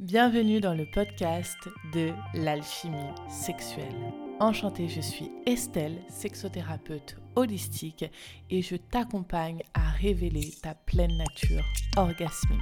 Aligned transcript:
Bienvenue 0.00 0.62
dans 0.62 0.72
le 0.72 0.86
podcast 0.86 1.58
de 1.92 2.14
l'alchimie 2.32 2.96
sexuelle. 3.28 4.14
Enchantée, 4.40 4.88
je 4.88 5.02
suis 5.02 5.30
Estelle, 5.44 5.98
sexothérapeute 6.08 7.18
holistique 7.36 8.06
et 8.48 8.62
je 8.62 8.76
t'accompagne 8.76 9.60
à 9.74 9.90
révéler 9.90 10.54
ta 10.62 10.74
pleine 10.74 11.18
nature 11.18 11.62
orgasmique 11.98 12.60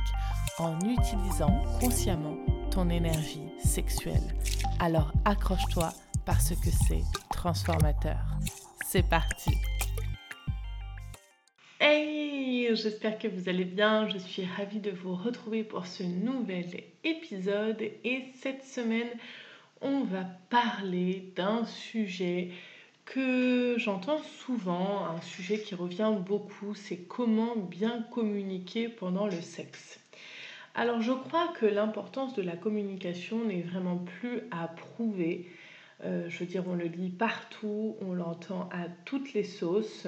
en 0.58 0.80
utilisant 0.80 1.62
consciemment 1.78 2.36
ton 2.72 2.90
énergie 2.90 3.46
sexuelle. 3.62 4.34
Alors 4.80 5.12
accroche-toi 5.24 5.92
parce 6.26 6.50
que 6.56 6.70
c'est 6.88 7.04
transformateur. 7.30 8.18
C'est 8.84 9.08
parti 9.08 9.52
J'espère 12.74 13.18
que 13.18 13.28
vous 13.28 13.48
allez 13.48 13.64
bien. 13.64 14.06
Je 14.08 14.18
suis 14.18 14.44
ravie 14.44 14.80
de 14.80 14.90
vous 14.90 15.14
retrouver 15.14 15.64
pour 15.64 15.86
ce 15.86 16.02
nouvel 16.02 16.66
épisode. 17.02 17.80
Et 17.80 18.24
cette 18.42 18.62
semaine, 18.62 19.08
on 19.80 20.04
va 20.04 20.24
parler 20.50 21.32
d'un 21.34 21.64
sujet 21.64 22.50
que 23.06 23.76
j'entends 23.78 24.22
souvent, 24.22 25.06
un 25.06 25.20
sujet 25.22 25.58
qui 25.58 25.74
revient 25.74 26.12
beaucoup, 26.26 26.74
c'est 26.74 26.98
comment 26.98 27.56
bien 27.56 28.04
communiquer 28.12 28.88
pendant 28.88 29.26
le 29.26 29.40
sexe. 29.40 29.98
Alors 30.74 31.00
je 31.00 31.12
crois 31.12 31.48
que 31.58 31.64
l'importance 31.64 32.34
de 32.34 32.42
la 32.42 32.56
communication 32.56 33.46
n'est 33.46 33.62
vraiment 33.62 33.96
plus 33.96 34.42
à 34.50 34.68
prouver. 34.68 35.48
Euh, 36.04 36.28
je 36.28 36.38
veux 36.40 36.46
dire, 36.46 36.64
on 36.68 36.74
le 36.74 36.84
lit 36.84 37.08
partout, 37.08 37.96
on 38.02 38.12
l'entend 38.12 38.68
à 38.72 38.88
toutes 39.06 39.32
les 39.32 39.44
sauces. 39.44 40.06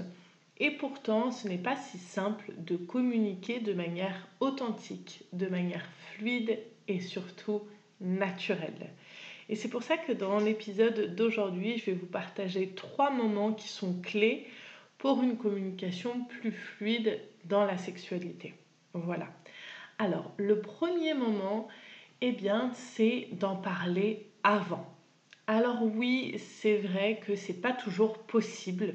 Et 0.60 0.70
pourtant, 0.70 1.32
ce 1.32 1.48
n'est 1.48 1.58
pas 1.58 1.74
si 1.74 1.96
simple 1.96 2.52
de 2.58 2.76
communiquer 2.76 3.60
de 3.60 3.72
manière 3.72 4.28
authentique, 4.40 5.24
de 5.32 5.46
manière 5.46 5.86
fluide 6.12 6.58
et 6.86 7.00
surtout 7.00 7.62
naturelle. 8.00 8.90
Et 9.48 9.56
c'est 9.56 9.68
pour 9.68 9.82
ça 9.82 9.96
que 9.96 10.12
dans 10.12 10.38
l'épisode 10.38 11.14
d'aujourd'hui, 11.16 11.78
je 11.78 11.86
vais 11.86 11.96
vous 11.96 12.06
partager 12.06 12.68
trois 12.68 13.10
moments 13.10 13.52
qui 13.52 13.68
sont 13.68 14.00
clés 14.02 14.46
pour 14.98 15.22
une 15.22 15.38
communication 15.38 16.24
plus 16.24 16.52
fluide 16.52 17.18
dans 17.46 17.64
la 17.64 17.78
sexualité. 17.78 18.54
Voilà. 18.92 19.28
Alors, 19.98 20.32
le 20.36 20.60
premier 20.60 21.14
moment, 21.14 21.68
eh 22.20 22.32
bien, 22.32 22.70
c'est 22.74 23.28
d'en 23.32 23.56
parler 23.56 24.26
avant. 24.42 24.86
Alors 25.46 25.82
oui, 25.82 26.36
c'est 26.38 26.76
vrai 26.76 27.18
que 27.26 27.34
c'est 27.34 27.60
pas 27.60 27.72
toujours 27.72 28.18
possible. 28.18 28.94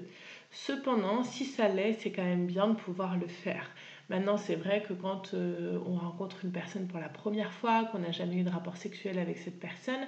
Cependant, 0.56 1.26
si 1.26 1.44
ça 1.44 1.68
l'est, 1.68 2.00
c'est 2.00 2.12
quand 2.12 2.24
même 2.24 2.46
bien 2.46 2.70
de 2.70 2.76
pouvoir 2.76 3.18
le 3.18 3.28
faire. 3.28 3.70
Maintenant, 4.10 4.38
c'est 4.38 4.56
vrai 4.56 4.82
que 4.88 4.94
quand 4.94 5.34
euh, 5.34 5.78
on 5.86 5.96
rencontre 5.96 6.46
une 6.46 6.52
personne 6.54 6.88
pour 6.88 6.98
la 6.98 7.10
première 7.10 7.52
fois, 7.52 7.84
qu'on 7.86 8.00
n'a 8.00 8.14
jamais 8.14 8.38
eu 8.38 8.44
de 8.44 8.50
rapport 8.50 8.78
sexuel 8.78 9.20
avec 9.20 9.38
cette 9.38 9.60
personne, 9.60 10.08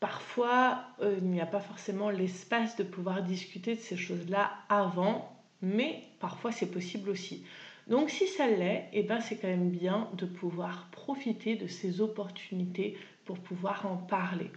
parfois 0.00 0.82
euh, 1.02 1.18
il 1.22 1.28
n'y 1.28 1.40
a 1.40 1.46
pas 1.46 1.60
forcément 1.60 2.10
l'espace 2.10 2.74
de 2.74 2.82
pouvoir 2.82 3.22
discuter 3.22 3.76
de 3.76 3.80
ces 3.80 3.96
choses-là 3.96 4.50
avant, 4.68 5.40
mais 5.62 6.02
parfois 6.18 6.50
c'est 6.50 6.72
possible 6.72 7.08
aussi. 7.08 7.44
Donc 7.86 8.10
si 8.10 8.26
ça 8.26 8.48
l'est, 8.48 8.88
eh 8.92 9.04
ben, 9.04 9.20
c'est 9.20 9.36
quand 9.36 9.48
même 9.48 9.70
bien 9.70 10.08
de 10.14 10.26
pouvoir 10.26 10.88
profiter 10.90 11.54
de 11.54 11.68
ces 11.68 12.00
opportunités 12.00 12.98
pour 13.24 13.38
pouvoir 13.38 13.86
en 13.86 13.98
parler. 13.98 14.50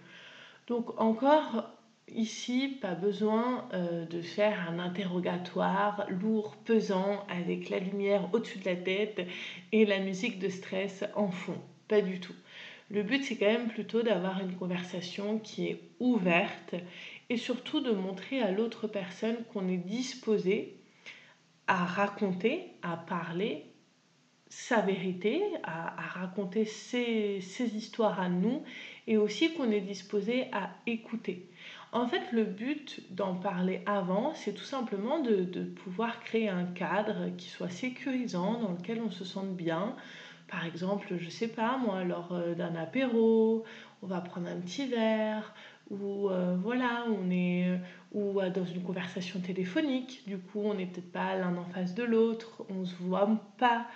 Donc 0.67 0.99
encore 0.99 1.69
Ici, 2.13 2.77
pas 2.81 2.93
besoin 2.93 3.69
euh, 3.73 4.05
de 4.05 4.21
faire 4.21 4.69
un 4.69 4.79
interrogatoire 4.79 6.05
lourd, 6.09 6.57
pesant, 6.57 7.25
avec 7.29 7.69
la 7.69 7.79
lumière 7.79 8.27
au-dessus 8.33 8.59
de 8.59 8.65
la 8.65 8.75
tête 8.75 9.21
et 9.71 9.85
la 9.85 9.99
musique 9.99 10.37
de 10.37 10.49
stress 10.49 11.05
en 11.15 11.31
fond. 11.31 11.57
Pas 11.87 12.01
du 12.01 12.19
tout. 12.19 12.35
Le 12.89 13.03
but, 13.03 13.23
c'est 13.23 13.37
quand 13.37 13.45
même 13.45 13.69
plutôt 13.69 14.03
d'avoir 14.03 14.41
une 14.41 14.57
conversation 14.57 15.39
qui 15.39 15.67
est 15.67 15.79
ouverte 16.01 16.75
et 17.29 17.37
surtout 17.37 17.79
de 17.79 17.91
montrer 17.91 18.41
à 18.41 18.51
l'autre 18.51 18.87
personne 18.87 19.37
qu'on 19.53 19.69
est 19.69 19.77
disposé 19.77 20.75
à 21.67 21.85
raconter, 21.85 22.73
à 22.81 22.97
parler 22.97 23.67
sa 24.49 24.81
vérité, 24.81 25.41
à, 25.63 25.95
raconter 26.01 26.65
ses, 26.65 27.39
ses 27.39 27.73
histoires 27.77 28.19
à 28.19 28.27
nous 28.27 28.63
et 29.07 29.15
aussi 29.15 29.53
qu'on 29.53 29.71
est 29.71 29.79
disposé 29.79 30.47
à 30.51 30.71
écouter. 30.85 31.47
En 31.93 32.07
fait, 32.07 32.31
le 32.31 32.45
but 32.45 33.01
d'en 33.09 33.35
parler 33.35 33.81
avant, 33.85 34.33
c'est 34.33 34.53
tout 34.53 34.63
simplement 34.63 35.19
de, 35.19 35.63
pouvoir 35.63 36.21
créer 36.21 36.47
un 36.47 36.63
cadre 36.63 37.35
qui 37.37 37.49
soit 37.49 37.69
sécurisant, 37.69 38.61
dans 38.61 38.71
lequel 38.71 39.01
on 39.05 39.11
se 39.11 39.25
sente 39.25 39.55
bien. 39.55 39.93
Par 40.47 40.65
exemple, 40.65 41.15
je 41.17 41.29
sais 41.29 41.49
pas 41.49 41.77
moi, 41.77 42.05
lors 42.05 42.31
euh, 42.31 42.55
d'un 42.55 42.75
apéro, 42.75 43.65
on 44.01 44.07
va 44.07 44.21
prendre 44.21 44.47
un 44.47 44.59
petit 44.61 44.87
verre, 44.87 45.53
ou 45.89 46.29
euh, 46.29 46.55
voilà, 46.61 47.05
on 47.09 47.29
est 47.29 47.67
euh, 47.67 47.77
ou 48.13 48.39
dans 48.53 48.65
une 48.65 48.83
conversation 48.83 49.41
téléphonique. 49.41 50.23
Du 50.27 50.37
coup, 50.37 50.61
on 50.63 50.73
n'est 50.73 50.85
peut-être 50.85 51.11
pas 51.11 51.35
l'un 51.35 51.57
en 51.57 51.65
face 51.65 51.93
de 51.93 52.03
l'autre, 52.03 52.63
on 52.69 52.85
se 52.85 52.95
voit 53.01 53.29
pas. 53.57 53.87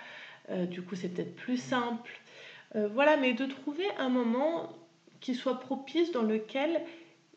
du 0.66 0.82
coup, 0.82 0.96
c'est 0.96 1.08
peut-être 1.08 1.34
plus 1.34 1.58
simple. 1.58 2.20
voilà, 2.74 3.16
mais 3.16 3.34
de 3.34 3.44
trouver 3.46 3.84
un 3.98 4.08
moment 4.08 4.70
qui 5.20 5.34
soit 5.34 5.60
propice 5.60 6.12
dans 6.12 6.22
lequel 6.22 6.82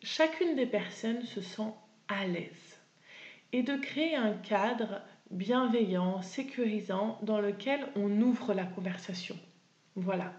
chacune 0.02 0.56
des 0.56 0.66
personnes 0.66 1.24
se 1.24 1.42
sent 1.42 1.74
à 2.08 2.26
l'aise 2.26 2.80
et 3.52 3.64
de 3.64 3.76
créer 3.76 4.16
un 4.16 4.34
cadre 4.34 5.02
bienveillant, 5.32 6.22
sécurisant 6.22 7.20
dans 7.22 7.40
lequel 7.40 7.88
on 7.96 8.22
ouvre 8.22 8.54
la 8.54 8.66
conversation. 8.66 9.38
Voilà. 9.96 10.34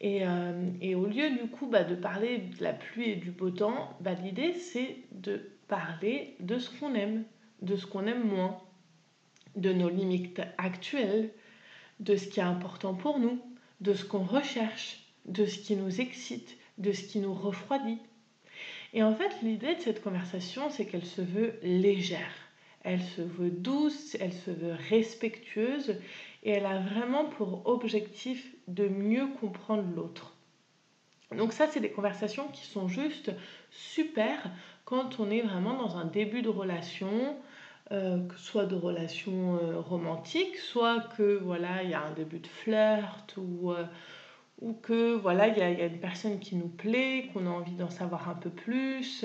Et, 0.00 0.26
euh, 0.26 0.70
au 0.94 1.06
lieu 1.06 1.30
du 1.30 1.48
coup 1.50 1.66
bah, 1.66 1.84
de 1.84 1.94
parler 1.94 2.38
de 2.38 2.62
la 2.62 2.72
pluie 2.72 3.10
et 3.10 3.16
du 3.16 3.30
beau 3.30 3.50
temps, 3.50 3.96
bah, 4.00 4.14
l'idée 4.14 4.54
c'est 4.54 4.96
de 5.12 5.50
parler 5.66 6.36
de 6.40 6.58
ce 6.58 6.70
qu'on 6.70 6.94
aime, 6.94 7.24
de 7.62 7.76
ce 7.76 7.86
qu'on 7.86 8.06
aime 8.06 8.24
moins, 8.24 8.60
de 9.56 9.72
nos 9.72 9.88
limites 9.88 10.40
actuelles, 10.56 11.30
de 12.00 12.16
ce 12.16 12.28
qui 12.28 12.40
est 12.40 12.44
important 12.44 12.94
pour 12.94 13.18
nous, 13.18 13.40
de 13.80 13.92
ce 13.94 14.04
qu'on 14.04 14.22
recherche, 14.22 15.04
de 15.24 15.46
ce 15.46 15.58
qui 15.58 15.74
nous 15.74 16.00
excite, 16.00 16.56
de 16.78 16.92
ce 16.92 17.02
qui 17.02 17.18
nous 17.18 17.34
refroidit, 17.34 17.98
et 18.92 19.02
en 19.02 19.14
fait, 19.14 19.30
l'idée 19.42 19.74
de 19.74 19.80
cette 19.80 20.02
conversation, 20.02 20.70
c'est 20.70 20.86
qu'elle 20.86 21.04
se 21.04 21.20
veut 21.20 21.58
légère. 21.62 22.34
Elle 22.82 23.02
se 23.02 23.22
veut 23.22 23.50
douce, 23.50 24.16
elle 24.20 24.32
se 24.32 24.50
veut 24.50 24.74
respectueuse 24.88 25.96
et 26.42 26.52
elle 26.52 26.66
a 26.66 26.78
vraiment 26.78 27.26
pour 27.26 27.66
objectif 27.66 28.54
de 28.66 28.88
mieux 28.88 29.26
comprendre 29.40 29.84
l'autre. 29.94 30.34
Donc 31.36 31.52
ça, 31.52 31.66
c'est 31.66 31.80
des 31.80 31.90
conversations 31.90 32.48
qui 32.48 32.66
sont 32.66 32.88
juste 32.88 33.30
super 33.70 34.50
quand 34.84 35.20
on 35.20 35.30
est 35.30 35.42
vraiment 35.42 35.74
dans 35.74 35.98
un 35.98 36.06
début 36.06 36.40
de 36.40 36.48
relation, 36.48 37.36
euh, 37.90 38.20
soit 38.38 38.64
de 38.64 38.74
relation 38.74 39.56
euh, 39.56 39.80
romantique, 39.80 40.56
soit 40.56 41.00
que 41.18 41.36
voilà, 41.36 41.82
il 41.82 41.90
y 41.90 41.94
a 41.94 42.00
un 42.00 42.12
début 42.12 42.38
de 42.38 42.46
flirt 42.46 43.34
ou 43.36 43.72
euh, 43.72 43.84
ou 44.60 44.72
que 44.72 45.14
voilà, 45.14 45.48
il 45.48 45.58
y, 45.58 45.62
a 45.62 45.86
une 45.86 46.00
personne 46.00 46.38
qui 46.38 46.56
nous 46.56 46.68
plaît, 46.68 47.30
qu'on 47.32 47.46
a 47.46 47.50
envie 47.50 47.74
d'en 47.74 47.90
savoir 47.90 48.28
un 48.28 48.34
peu 48.34 48.50
plus. 48.50 49.24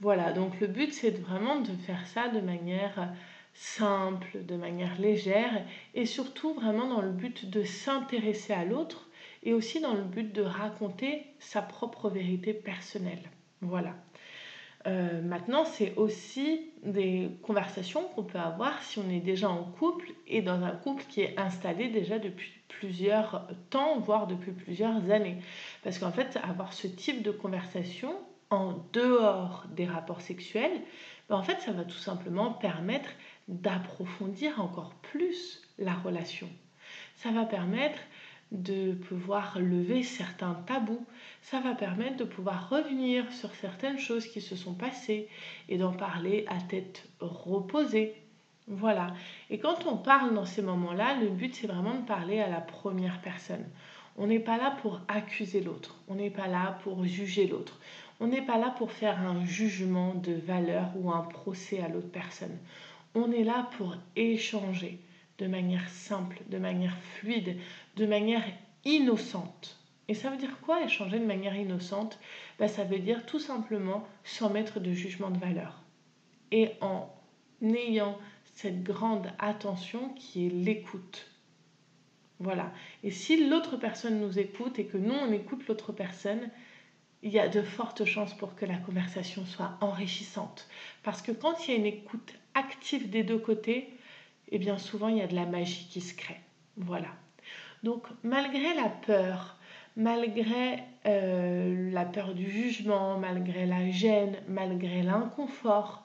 Voilà, 0.00 0.32
donc 0.32 0.60
le 0.60 0.66
but 0.66 0.92
c'est 0.92 1.10
vraiment 1.10 1.60
de 1.60 1.72
faire 1.86 2.06
ça 2.06 2.28
de 2.28 2.40
manière 2.40 3.14
simple, 3.54 4.44
de 4.44 4.56
manière 4.56 5.00
légère 5.00 5.64
et 5.94 6.04
surtout 6.04 6.52
vraiment 6.54 6.88
dans 6.88 7.00
le 7.00 7.10
but 7.10 7.48
de 7.48 7.64
s'intéresser 7.64 8.52
à 8.52 8.64
l'autre 8.64 9.08
et 9.42 9.54
aussi 9.54 9.80
dans 9.80 9.94
le 9.94 10.02
but 10.02 10.32
de 10.32 10.42
raconter 10.42 11.24
sa 11.38 11.62
propre 11.62 12.10
vérité 12.10 12.52
personnelle. 12.52 13.30
Voilà. 13.62 13.94
Euh, 14.86 15.20
maintenant, 15.20 15.64
c'est 15.64 15.94
aussi 15.96 16.70
des 16.84 17.30
conversations 17.42 18.04
qu'on 18.14 18.22
peut 18.22 18.38
avoir 18.38 18.82
si 18.82 18.98
on 18.98 19.10
est 19.10 19.20
déjà 19.20 19.50
en 19.50 19.64
couple 19.64 20.12
et 20.28 20.42
dans 20.42 20.62
un 20.62 20.70
couple 20.70 21.02
qui 21.08 21.22
est 21.22 21.36
installé 21.38 21.88
déjà 21.88 22.18
depuis 22.20 22.52
plusieurs 22.68 23.48
temps, 23.70 23.98
voire 23.98 24.28
depuis 24.28 24.52
plusieurs 24.52 25.10
années. 25.10 25.38
Parce 25.82 25.98
qu'en 25.98 26.12
fait, 26.12 26.38
avoir 26.42 26.72
ce 26.72 26.86
type 26.86 27.22
de 27.22 27.32
conversation 27.32 28.14
en 28.50 28.74
dehors 28.92 29.64
des 29.74 29.86
rapports 29.86 30.20
sexuels, 30.20 30.80
ben 31.28 31.36
en 31.36 31.42
fait, 31.42 31.60
ça 31.62 31.72
va 31.72 31.82
tout 31.82 31.98
simplement 31.98 32.52
permettre 32.52 33.10
d'approfondir 33.48 34.60
encore 34.60 34.94
plus 35.02 35.62
la 35.78 35.94
relation. 35.94 36.48
Ça 37.16 37.32
va 37.32 37.44
permettre 37.44 37.98
de 38.52 38.92
pouvoir 38.92 39.58
lever 39.58 40.02
certains 40.02 40.54
tabous. 40.66 41.04
Ça 41.42 41.60
va 41.60 41.74
permettre 41.74 42.16
de 42.16 42.24
pouvoir 42.24 42.68
revenir 42.70 43.30
sur 43.32 43.54
certaines 43.54 43.98
choses 43.98 44.26
qui 44.26 44.40
se 44.40 44.56
sont 44.56 44.74
passées 44.74 45.28
et 45.68 45.78
d'en 45.78 45.92
parler 45.92 46.44
à 46.48 46.60
tête 46.60 47.08
reposée. 47.20 48.14
Voilà. 48.68 49.14
Et 49.50 49.58
quand 49.58 49.86
on 49.86 49.96
parle 49.96 50.34
dans 50.34 50.44
ces 50.44 50.62
moments-là, 50.62 51.16
le 51.20 51.28
but 51.28 51.54
c'est 51.54 51.68
vraiment 51.68 51.94
de 51.94 52.06
parler 52.06 52.40
à 52.40 52.48
la 52.48 52.60
première 52.60 53.20
personne. 53.20 53.64
On 54.18 54.26
n'est 54.26 54.40
pas 54.40 54.56
là 54.56 54.76
pour 54.82 55.00
accuser 55.08 55.60
l'autre, 55.60 55.96
on 56.08 56.14
n'est 56.14 56.30
pas 56.30 56.48
là 56.48 56.78
pour 56.82 57.04
juger 57.04 57.46
l'autre, 57.46 57.78
on 58.18 58.26
n'est 58.26 58.42
pas 58.44 58.56
là 58.56 58.70
pour 58.70 58.90
faire 58.90 59.20
un 59.20 59.44
jugement 59.44 60.14
de 60.14 60.32
valeur 60.32 60.90
ou 60.96 61.12
un 61.12 61.20
procès 61.20 61.80
à 61.80 61.88
l'autre 61.88 62.10
personne. 62.10 62.56
On 63.14 63.30
est 63.30 63.44
là 63.44 63.68
pour 63.76 63.94
échanger 64.16 64.98
de 65.38 65.46
manière 65.46 65.88
simple, 65.88 66.40
de 66.48 66.58
manière 66.58 66.96
fluide, 66.96 67.58
de 67.96 68.06
manière 68.06 68.44
innocente. 68.84 69.78
Et 70.08 70.14
ça 70.14 70.30
veut 70.30 70.36
dire 70.36 70.60
quoi 70.60 70.84
échanger 70.84 71.18
de 71.18 71.24
manière 71.24 71.56
innocente? 71.56 72.18
Ben, 72.58 72.68
Ça 72.68 72.84
veut 72.84 72.98
dire 72.98 73.26
tout 73.26 73.40
simplement 73.40 74.06
sans 74.24 74.50
mettre 74.50 74.80
de 74.80 74.92
jugement 74.92 75.30
de 75.30 75.38
valeur. 75.38 75.82
Et 76.52 76.70
en 76.80 77.10
ayant 77.62 78.18
cette 78.54 78.82
grande 78.82 79.30
attention 79.38 80.10
qui 80.10 80.46
est 80.46 80.50
l'écoute. 80.50 81.30
Voilà. 82.38 82.72
Et 83.02 83.10
si 83.10 83.48
l'autre 83.48 83.76
personne 83.76 84.20
nous 84.20 84.38
écoute 84.38 84.78
et 84.78 84.86
que 84.86 84.98
nous, 84.98 85.14
on 85.14 85.32
écoute 85.32 85.66
l'autre 85.66 85.92
personne, 85.92 86.50
il 87.22 87.32
y 87.32 87.38
a 87.38 87.48
de 87.48 87.62
fortes 87.62 88.04
chances 88.04 88.34
pour 88.34 88.54
que 88.54 88.66
la 88.66 88.76
conversation 88.76 89.44
soit 89.46 89.76
enrichissante. 89.80 90.68
Parce 91.02 91.22
que 91.22 91.32
quand 91.32 91.66
il 91.66 91.70
y 91.70 91.74
a 91.74 91.78
une 91.78 91.86
écoute 91.86 92.34
active 92.54 93.10
des 93.10 93.24
deux 93.24 93.38
côtés, 93.38 93.88
eh 94.50 94.58
bien 94.58 94.78
souvent 94.78 95.08
il 95.08 95.18
y 95.18 95.22
a 95.22 95.26
de 95.26 95.34
la 95.34 95.46
magie 95.46 95.88
qui 95.90 96.00
se 96.00 96.14
crée. 96.14 96.40
Voilà. 96.76 97.08
Donc 97.82 98.06
malgré 98.22 98.74
la 98.74 98.88
peur, 98.88 99.56
malgré 99.96 100.82
euh, 101.06 101.90
la 101.90 102.04
peur 102.04 102.34
du 102.34 102.50
jugement, 102.50 103.18
malgré 103.18 103.66
la 103.66 103.90
gêne, 103.90 104.36
malgré 104.48 105.02
l'inconfort, 105.02 106.04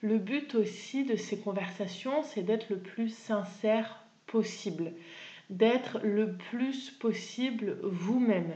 le 0.00 0.18
but 0.18 0.54
aussi 0.54 1.04
de 1.04 1.16
ces 1.16 1.38
conversations, 1.38 2.22
c'est 2.22 2.42
d'être 2.42 2.70
le 2.70 2.78
plus 2.78 3.08
sincère 3.08 4.04
possible, 4.26 4.92
d'être 5.50 6.00
le 6.02 6.36
plus 6.36 6.90
possible 6.90 7.78
vous-même. 7.82 8.54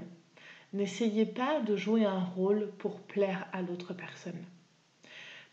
N'essayez 0.72 1.26
pas 1.26 1.60
de 1.60 1.76
jouer 1.76 2.04
un 2.04 2.20
rôle 2.20 2.70
pour 2.78 3.00
plaire 3.00 3.46
à 3.52 3.62
l'autre 3.62 3.94
personne. 3.94 4.44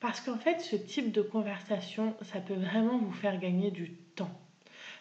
Parce 0.03 0.19
qu'en 0.19 0.37
fait, 0.37 0.59
ce 0.59 0.75
type 0.75 1.13
de 1.13 1.21
conversation, 1.21 2.13
ça 2.23 2.41
peut 2.41 2.55
vraiment 2.55 2.97
vous 2.97 3.13
faire 3.13 3.39
gagner 3.39 3.71
du 3.71 3.91
temps. 3.93 4.37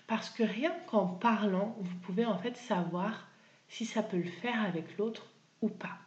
Parce 0.06 0.30
que 0.30 0.44
rien 0.44 0.72
qu'en 0.86 1.06
parlant, 1.06 1.76
vous 1.80 1.96
pouvez 2.02 2.24
en 2.24 2.38
fait 2.38 2.56
savoir 2.56 3.26
si 3.68 3.84
ça 3.84 4.04
peut 4.04 4.18
le 4.18 4.30
faire 4.30 4.62
avec 4.62 4.96
l'autre 4.98 5.26
ou 5.60 5.68
pas. 5.68 5.98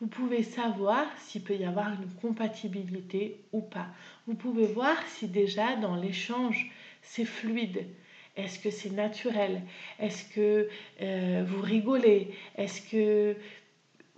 Vous 0.00 0.06
pouvez 0.06 0.44
savoir 0.44 1.04
s'il 1.18 1.42
peut 1.42 1.56
y 1.56 1.64
avoir 1.64 1.88
une 1.88 2.08
compatibilité 2.22 3.44
ou 3.50 3.60
pas. 3.60 3.88
Vous 4.28 4.36
pouvez 4.36 4.66
voir 4.66 4.96
si 5.08 5.26
déjà 5.26 5.74
dans 5.74 5.96
l'échange, 5.96 6.70
c'est 7.02 7.24
fluide. 7.24 7.88
Est-ce 8.36 8.60
que 8.60 8.70
c'est 8.70 8.92
naturel? 8.92 9.62
Est-ce 9.98 10.32
que 10.32 10.68
euh, 11.02 11.44
vous 11.44 11.60
rigolez? 11.60 12.36
Est-ce 12.54 12.82
que... 12.82 13.36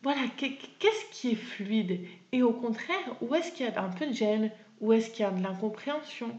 Voilà, 0.03 0.23
qu'est-ce 0.37 1.05
qui 1.13 1.33
est 1.33 1.35
fluide? 1.35 2.01
Et 2.33 2.43
au 2.43 2.53
contraire, 2.53 2.97
où 3.21 3.35
est-ce 3.35 3.53
qu'il 3.53 3.67
y 3.67 3.69
a 3.69 3.83
un 3.83 3.91
peu 3.91 4.07
de 4.07 4.13
gêne? 4.15 4.51
Où 4.81 4.95
est-ce 4.95 5.11
qu'il 5.11 5.25
y 5.25 5.29
a 5.29 5.31
de 5.31 5.43
l'incompréhension? 5.43 6.39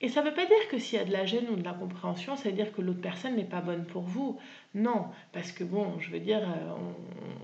Et 0.00 0.08
ça 0.08 0.22
ne 0.22 0.28
veut 0.28 0.34
pas 0.34 0.46
dire 0.46 0.68
que 0.70 0.78
s'il 0.78 0.98
y 0.98 1.02
a 1.02 1.04
de 1.04 1.12
la 1.12 1.26
gêne 1.26 1.48
ou 1.50 1.56
de 1.56 1.62
l'incompréhension, 1.62 2.36
ça 2.36 2.48
veut 2.48 2.56
dire 2.56 2.72
que 2.72 2.80
l'autre 2.80 3.02
personne 3.02 3.36
n'est 3.36 3.44
pas 3.44 3.60
bonne 3.60 3.84
pour 3.84 4.02
vous. 4.02 4.38
Non, 4.74 5.06
parce 5.32 5.52
que 5.52 5.62
bon, 5.62 6.00
je 6.00 6.10
veux 6.10 6.18
dire, 6.18 6.40
euh, 6.40 6.74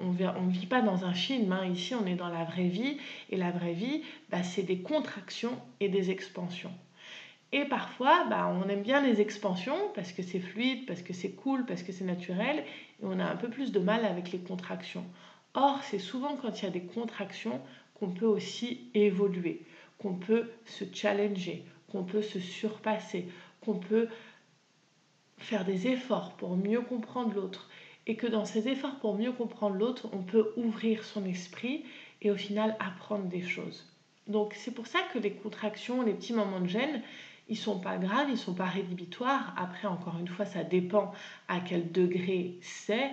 on 0.01 0.13
ne 0.13 0.51
vit 0.51 0.67
pas 0.67 0.81
dans 0.81 1.05
un 1.05 1.13
film. 1.13 1.53
Hein. 1.53 1.67
Ici, 1.67 1.95
on 1.95 2.07
est 2.07 2.17
dans 2.17 2.31
la 2.31 2.45
vraie 2.45 2.69
vie. 2.69 2.97
Et 3.31 3.37
la 3.37 3.51
vraie 3.51 3.75
vie, 3.75 4.03
bah, 4.31 4.43
c'est 4.43 4.65
des 4.65 4.79
contractions 4.79 5.57
et 5.81 5.89
des 5.89 6.11
expansions. 6.11 6.73
Et 7.53 7.65
parfois, 7.67 8.25
bah, 8.29 8.53
on 8.53 8.69
aime 8.69 8.83
bien 8.83 9.03
les 9.03 9.21
expansions 9.21 9.79
parce 9.95 10.13
que 10.13 10.23
c'est 10.23 10.41
fluide, 10.41 10.87
parce 10.87 11.03
que 11.03 11.13
c'est 11.13 11.33
cool, 11.33 11.65
parce 11.65 11.83
que 11.83 11.93
c'est 11.93 12.05
naturel. 12.05 12.65
Et 13.03 13.05
on 13.05 13.21
a 13.21 13.25
un 13.25 13.37
peu 13.37 13.51
plus 13.51 13.71
de 13.71 13.79
mal 13.79 14.05
avec 14.05 14.33
les 14.33 14.39
contractions. 14.39 15.05
Or, 15.61 15.83
c'est 15.83 15.99
souvent 15.99 16.37
quand 16.37 16.63
il 16.63 16.67
y 16.67 16.69
a 16.69 16.71
des 16.71 16.85
contractions 16.85 17.61
qu'on 17.95 18.11
peut 18.11 18.27
aussi 18.27 18.91
évoluer, 18.95 19.67
qu'on 19.99 20.15
peut 20.15 20.53
se 20.65 20.85
challenger, 20.93 21.65
qu'on 21.91 22.05
peut 22.05 22.23
se 22.23 22.39
surpasser, 22.39 23.27
qu'on 23.61 23.75
peut 23.75 24.09
faire 25.39 25.65
des 25.65 25.89
efforts 25.89 26.35
pour 26.35 26.57
mieux 26.57 26.81
comprendre 26.81 27.35
l'autre. 27.35 27.69
Et 28.07 28.15
que 28.15 28.29
dans 28.29 28.45
ces 28.45 28.69
efforts 28.69 29.01
pour 29.01 29.17
mieux 29.17 29.33
comprendre 29.33 29.75
l'autre, 29.75 30.09
on 30.13 30.23
peut 30.23 30.53
ouvrir 30.57 31.03
son 31.03 31.25
esprit 31.25 31.85
et 32.23 32.31
au 32.31 32.37
final 32.37 32.77
apprendre 32.79 33.25
des 33.25 33.43
choses. 33.43 33.85
Donc 34.29 34.55
c'est 34.55 34.71
pour 34.71 34.87
ça 34.87 35.01
que 35.13 35.19
les 35.19 35.33
contractions, 35.33 36.03
les 36.03 36.15
petits 36.15 36.35
moments 36.35 36.61
de 36.61 36.69
gêne, 36.69 37.03
ils 37.49 37.57
sont 37.57 37.81
pas 37.81 37.97
graves, 37.97 38.29
ils 38.31 38.39
sont 38.39 38.55
pas 38.55 38.67
rédhibitoires. 38.67 39.55
Après, 39.57 39.89
encore 39.89 40.19
une 40.21 40.29
fois, 40.29 40.45
ça 40.45 40.63
dépend 40.63 41.13
à 41.49 41.59
quel 41.59 41.91
degré 41.91 42.59
c'est, 42.61 43.11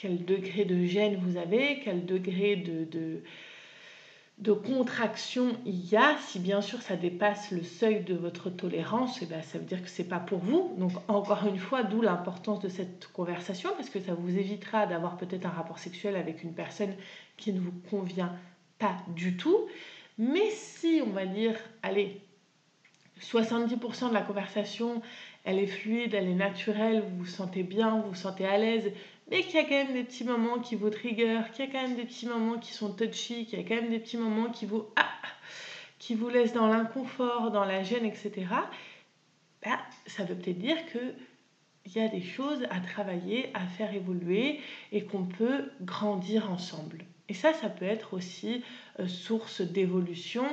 quel 0.00 0.24
degré 0.24 0.64
de 0.64 0.84
gêne 0.86 1.16
vous 1.16 1.36
avez, 1.36 1.80
quel 1.84 2.06
degré 2.06 2.56
de, 2.56 3.22
contraction 4.54 5.58
il 5.66 5.86
y 5.90 5.96
a, 5.96 6.16
si 6.26 6.38
bien 6.38 6.62
sûr 6.62 6.80
ça 6.80 6.96
dépasse 6.96 7.50
le 7.50 7.62
seuil 7.62 8.02
de 8.02 8.14
votre 8.14 8.48
tolérance, 8.48 9.20
et 9.20 9.24
eh 9.24 9.26
bien, 9.26 9.42
ça 9.42 9.58
veut 9.58 9.64
dire 9.64 9.82
que 9.82 9.90
c'est 9.90 10.08
pas 10.08 10.18
pour 10.18 10.38
vous. 10.38 10.74
Donc 10.78 10.92
encore 11.08 11.46
une 11.46 11.58
fois, 11.58 11.82
d'où 11.82 12.00
l'importance 12.00 12.60
de 12.60 12.68
cette 12.68 13.08
conversation, 13.08 13.70
parce 13.76 13.90
que 13.90 14.00
ça 14.00 14.14
vous 14.14 14.38
évitera 14.38 14.86
d'avoir 14.86 15.18
peut-être 15.18 15.44
un 15.44 15.50
rapport 15.50 15.78
sexuel 15.78 16.16
avec 16.16 16.42
une 16.42 16.54
personne 16.54 16.94
qui 17.36 17.52
ne 17.52 17.60
vous 17.60 17.74
convient 17.90 18.34
pas 18.78 18.96
du 19.08 19.36
tout. 19.36 19.68
Mais 20.16 20.50
si 20.50 21.02
on 21.06 21.10
va 21.10 21.26
dire, 21.26 21.56
allez, 21.82 22.22
70% 23.20 24.08
de 24.08 24.14
la 24.14 24.22
conversation, 24.22 25.02
elle 25.44 25.58
est 25.58 25.66
fluide, 25.66 26.14
elle 26.14 26.28
est 26.28 26.34
naturelle, 26.34 27.02
vous 27.02 27.18
vous 27.18 27.26
sentez 27.26 27.62
bien, 27.62 28.00
vous 28.00 28.10
vous 28.10 28.14
sentez 28.14 28.46
à 28.46 28.58
l'aise, 28.58 28.92
mais 29.30 29.42
qu'il 29.42 29.54
y 29.54 29.58
a 29.58 29.64
quand 29.64 29.84
même 29.84 29.94
des 29.94 30.04
petits 30.04 30.24
moments 30.24 30.58
qui 30.58 30.76
vous 30.76 30.90
trigger, 30.90 31.40
qu'il 31.52 31.64
y 31.64 31.68
a 31.68 31.72
quand 31.72 31.82
même 31.82 31.96
des 31.96 32.04
petits 32.04 32.26
moments 32.26 32.58
qui 32.58 32.72
sont 32.72 32.92
touchy, 32.92 33.46
qu'il 33.46 33.58
y 33.58 33.62
a 33.62 33.68
quand 33.68 33.80
même 33.80 33.90
des 33.90 34.00
petits 34.00 34.18
moments 34.18 34.50
qui 34.50 34.66
vous, 34.66 34.86
ah, 34.96 35.08
qui 35.98 36.14
vous 36.14 36.28
laissent 36.28 36.52
dans 36.52 36.66
l'inconfort, 36.66 37.50
dans 37.50 37.64
la 37.64 37.82
gêne, 37.82 38.04
etc. 38.04 38.46
Bah, 39.64 39.78
ça 40.06 40.24
veut 40.24 40.34
peut-être 40.34 40.58
dire 40.58 40.78
que 40.92 41.14
il 41.86 41.92
y 41.96 42.00
a 42.00 42.08
des 42.08 42.22
choses 42.22 42.66
à 42.70 42.80
travailler, 42.80 43.50
à 43.54 43.66
faire 43.66 43.94
évoluer 43.94 44.60
et 44.92 45.04
qu'on 45.04 45.24
peut 45.24 45.70
grandir 45.80 46.50
ensemble. 46.50 47.04
Et 47.28 47.34
ça, 47.34 47.52
ça 47.54 47.68
peut 47.68 47.84
être 47.84 48.14
aussi 48.14 48.62
euh, 48.98 49.08
source 49.08 49.60
d'évolution 49.60 50.44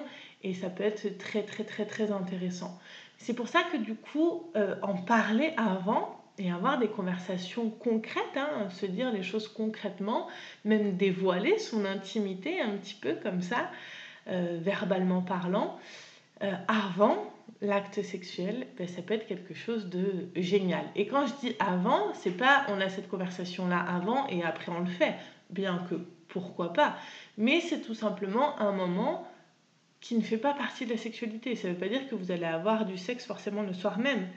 et 0.44 0.54
ça 0.54 0.70
peut 0.70 0.84
être 0.84 1.18
très 1.18 1.44
très 1.44 1.64
très 1.64 1.86
très 1.86 2.12
intéressant. 2.12 2.80
C'est 3.18 3.34
pour 3.34 3.48
ça 3.48 3.64
que 3.64 3.78
du 3.78 3.96
coup, 3.96 4.52
euh, 4.56 4.76
en 4.82 4.96
parler 4.96 5.54
avant, 5.58 6.18
et 6.40 6.52
avoir 6.52 6.78
des 6.78 6.88
conversations 6.88 7.70
concrètes, 7.70 8.24
hein, 8.36 8.70
se 8.70 8.86
dire 8.86 9.12
les 9.12 9.24
choses 9.24 9.48
concrètement, 9.48 10.28
même 10.66 10.96
dévoiler 10.96 11.58
son 11.58 11.86
intimité 11.86 12.62
un 12.62 12.78
petit 12.78 12.94
peu 12.94 13.16
comme 13.24 13.42
ça, 13.42 13.72
euh, 14.28 14.60
verbalement 14.62 15.22
parlant, 15.22 15.80
euh, 16.44 16.52
avant 16.68 17.34
l'acte 17.62 18.04
sexuel, 18.04 18.68
ben, 18.78 18.88
ça 18.88 19.02
peut 19.02 19.16
être 19.16 19.26
quelque 19.26 19.56
chose 19.56 19.90
de 19.90 20.30
génial. 20.36 20.86
Et 20.96 21.08
quand 21.08 21.26
je 21.26 21.34
dis 21.40 21.56
avant, 21.60 22.14
c'est 22.14 22.38
pas 22.38 22.66
on 22.70 22.80
a 22.80 22.90
cette 22.90 23.10
conversation 23.10 23.68
là 23.68 23.80
avant 23.80 24.28
et 24.28 24.44
après 24.44 24.72
on 24.72 24.82
le 24.82 24.86
fait, 24.86 25.16
bien 25.50 25.84
que 25.90 25.96
pourquoi 26.28 26.74
pas, 26.74 26.98
mais 27.38 27.62
c'est 27.62 27.82
tout 27.82 27.96
simplement 27.96 28.60
un 28.60 28.74
moment 28.74 29.26
qui 30.02 30.16
ne 30.16 30.22
fait 30.22 30.38
pas 30.38 30.54
partie 30.54 30.86
de 30.86 30.92
la 30.92 30.98
sexualité. 30.98 31.56
Ça 31.56 31.68
ne 31.68 31.74
veut 31.74 31.80
pas 31.80 31.90
dire 31.90 32.08
que 32.08 32.16
vous 32.16 32.32
allez 32.32 32.46
avoir 32.46 32.86
du 32.86 32.98
sexe 32.98 33.26
forcément 33.26 33.64
le 33.64 33.74
soir 33.74 34.00
même. 34.00 34.28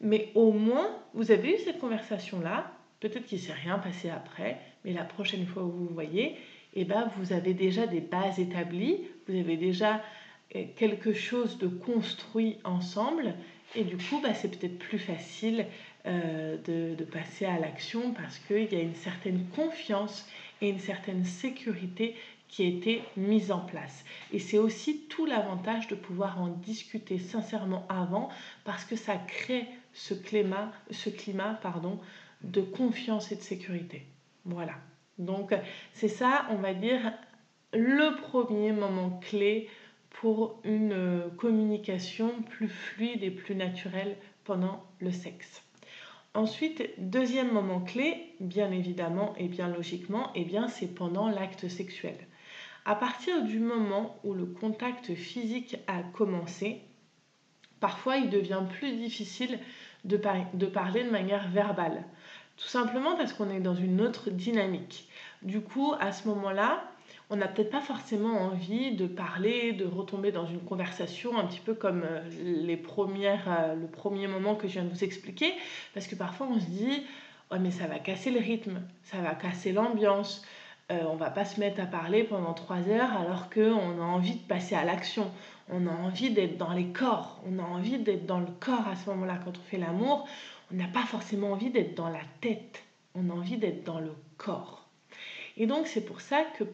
Mais 0.00 0.30
au 0.34 0.52
moins, 0.52 0.88
vous 1.14 1.30
avez 1.30 1.54
eu 1.54 1.58
cette 1.58 1.78
conversation-là. 1.78 2.72
Peut-être 3.00 3.26
qu'il 3.26 3.38
ne 3.38 3.42
s'est 3.42 3.52
rien 3.52 3.78
passé 3.78 4.10
après, 4.10 4.58
mais 4.84 4.92
la 4.92 5.04
prochaine 5.04 5.46
fois 5.46 5.62
où 5.62 5.70
vous 5.70 5.86
vous 5.86 5.94
voyez, 5.94 6.36
eh 6.74 6.84
ben, 6.84 7.10
vous 7.16 7.32
avez 7.32 7.54
déjà 7.54 7.86
des 7.86 8.00
bases 8.00 8.38
établies, 8.38 9.00
vous 9.28 9.38
avez 9.38 9.56
déjà 9.56 10.02
eh, 10.50 10.68
quelque 10.68 11.12
chose 11.12 11.58
de 11.58 11.68
construit 11.68 12.58
ensemble, 12.64 13.34
et 13.76 13.84
du 13.84 13.96
coup, 13.96 14.20
bah, 14.22 14.34
c'est 14.34 14.58
peut-être 14.58 14.78
plus 14.78 14.98
facile 14.98 15.66
euh, 16.06 16.56
de, 16.64 16.94
de, 16.94 17.04
passer 17.04 17.44
à 17.44 17.58
l'action 17.58 18.12
parce 18.12 18.38
qu'il 18.38 18.72
y 18.72 18.76
a 18.76 18.80
une 18.80 18.94
certaine 18.94 19.46
confiance 19.56 20.28
et 20.60 20.68
une 20.68 20.78
certaine 20.78 21.24
sécurité 21.24 22.14
qui 22.54 22.62
a 22.62 22.68
été 22.68 23.02
mise 23.16 23.50
en 23.50 23.58
place. 23.58 24.04
Et 24.32 24.38
c'est 24.38 24.58
aussi 24.58 25.06
tout 25.08 25.26
l'avantage 25.26 25.88
de 25.88 25.96
pouvoir 25.96 26.40
en 26.40 26.46
discuter 26.46 27.18
sincèrement 27.18 27.84
avant 27.88 28.28
parce 28.62 28.84
que 28.84 28.94
ça 28.94 29.16
crée 29.16 29.66
ce 29.92 30.14
climat, 30.14 30.70
ce 30.92 31.10
climat 31.10 31.58
pardon, 31.62 31.98
de 32.42 32.60
confiance 32.60 33.32
et 33.32 33.36
de 33.36 33.40
sécurité. 33.40 34.06
Voilà. 34.44 34.74
Donc 35.18 35.52
c'est 35.94 36.06
ça, 36.08 36.46
on 36.50 36.56
va 36.56 36.74
dire, 36.74 37.12
le 37.72 38.20
premier 38.22 38.70
moment 38.70 39.18
clé 39.20 39.68
pour 40.10 40.60
une 40.62 41.24
communication 41.36 42.40
plus 42.42 42.68
fluide 42.68 43.24
et 43.24 43.32
plus 43.32 43.56
naturelle 43.56 44.16
pendant 44.44 44.84
le 45.00 45.10
sexe. 45.10 45.64
Ensuite, 46.34 46.88
deuxième 46.98 47.50
moment 47.50 47.80
clé, 47.80 48.32
bien 48.38 48.70
évidemment 48.70 49.34
et 49.38 49.48
bien 49.48 49.66
logiquement, 49.66 50.30
eh 50.36 50.44
bien 50.44 50.68
c'est 50.68 50.94
pendant 50.94 51.28
l'acte 51.28 51.66
sexuel. 51.66 52.14
À 52.84 52.94
partir 52.94 53.42
du 53.44 53.58
moment 53.58 54.18
où 54.24 54.34
le 54.34 54.44
contact 54.44 55.14
physique 55.14 55.76
a 55.86 56.02
commencé, 56.02 56.82
parfois 57.80 58.16
il 58.16 58.30
devient 58.30 58.62
plus 58.78 58.92
difficile 58.92 59.58
de, 60.04 60.16
parler 60.16 61.04
de 61.04 61.10
manière 61.10 61.48
verbale. 61.48 62.04
Tout 62.56 62.68
simplement 62.68 63.16
parce 63.16 63.32
qu'on 63.32 63.50
est 63.50 63.60
dans 63.60 63.74
une 63.74 64.00
autre 64.00 64.30
dynamique. 64.30 65.08
Du 65.42 65.60
coup, 65.60 65.94
à 65.98 66.12
ce 66.12 66.28
moment-là, 66.28 66.84
on 67.30 67.36
n'a 67.36 67.48
peut-être 67.48 67.70
pas 67.70 67.80
forcément 67.80 68.42
envie 68.42 68.94
de 68.94 69.06
parler, 69.06 69.72
de 69.72 69.86
retomber 69.86 70.30
dans 70.30 70.46
une 70.46 70.60
conversation 70.60 71.38
un 71.38 71.46
petit 71.46 71.60
peu 71.60 71.74
comme 71.74 72.02
euh, 72.04 72.20
les 72.42 72.76
premières, 72.76 73.46
euh, 73.48 73.74
le 73.74 73.86
premier 73.86 74.26
moment 74.28 74.54
que 74.54 74.68
je 74.68 74.74
viens 74.74 74.84
de 74.84 74.90
vous 74.90 75.04
expliquer, 75.04 75.52
parce 75.94 76.06
que 76.06 76.14
parfois 76.14 76.46
on 76.50 76.60
se 76.60 76.66
dit, 76.66 77.02
Ouais, 77.50 77.58
mais 77.58 77.70
ça 77.70 77.86
va 77.86 77.98
casser 77.98 78.30
le 78.30 78.40
rythme, 78.40 78.80
ça 79.02 79.18
va 79.18 79.34
casser 79.34 79.72
l'ambiance. 79.72 80.44
Euh, 80.90 81.02
on 81.08 81.16
va 81.16 81.30
pas 81.30 81.46
se 81.46 81.58
mettre 81.60 81.80
à 81.80 81.86
parler 81.86 82.24
pendant 82.24 82.52
trois 82.52 82.88
heures 82.88 83.12
alors 83.12 83.48
qu'on 83.48 84.00
a 84.00 84.04
envie 84.04 84.34
de 84.34 84.46
passer 84.46 84.74
à 84.74 84.84
l'action. 84.84 85.30
On 85.70 85.86
a 85.86 85.90
envie 85.90 86.30
d'être 86.30 86.58
dans 86.58 86.72
les 86.72 86.88
corps. 86.88 87.40
On 87.46 87.58
a 87.58 87.62
envie 87.62 87.98
d'être 87.98 88.26
dans 88.26 88.40
le 88.40 88.52
corps 88.60 88.86
à 88.86 88.96
ce 88.96 89.08
moment-là. 89.10 89.38
Quand 89.42 89.56
on 89.56 89.62
fait 89.62 89.78
l'amour, 89.78 90.28
on 90.70 90.76
n'a 90.76 90.88
pas 90.88 91.04
forcément 91.04 91.52
envie 91.52 91.70
d'être 91.70 91.94
dans 91.94 92.10
la 92.10 92.20
tête. 92.40 92.82
On 93.14 93.30
a 93.30 93.32
envie 93.32 93.56
d'être 93.56 93.84
dans 93.84 94.00
le 94.00 94.12
corps. 94.36 94.86
Et 95.56 95.66
donc 95.66 95.86
c'est 95.86 96.04
pour 96.04 96.20
ça 96.20 96.42
que 96.58 96.64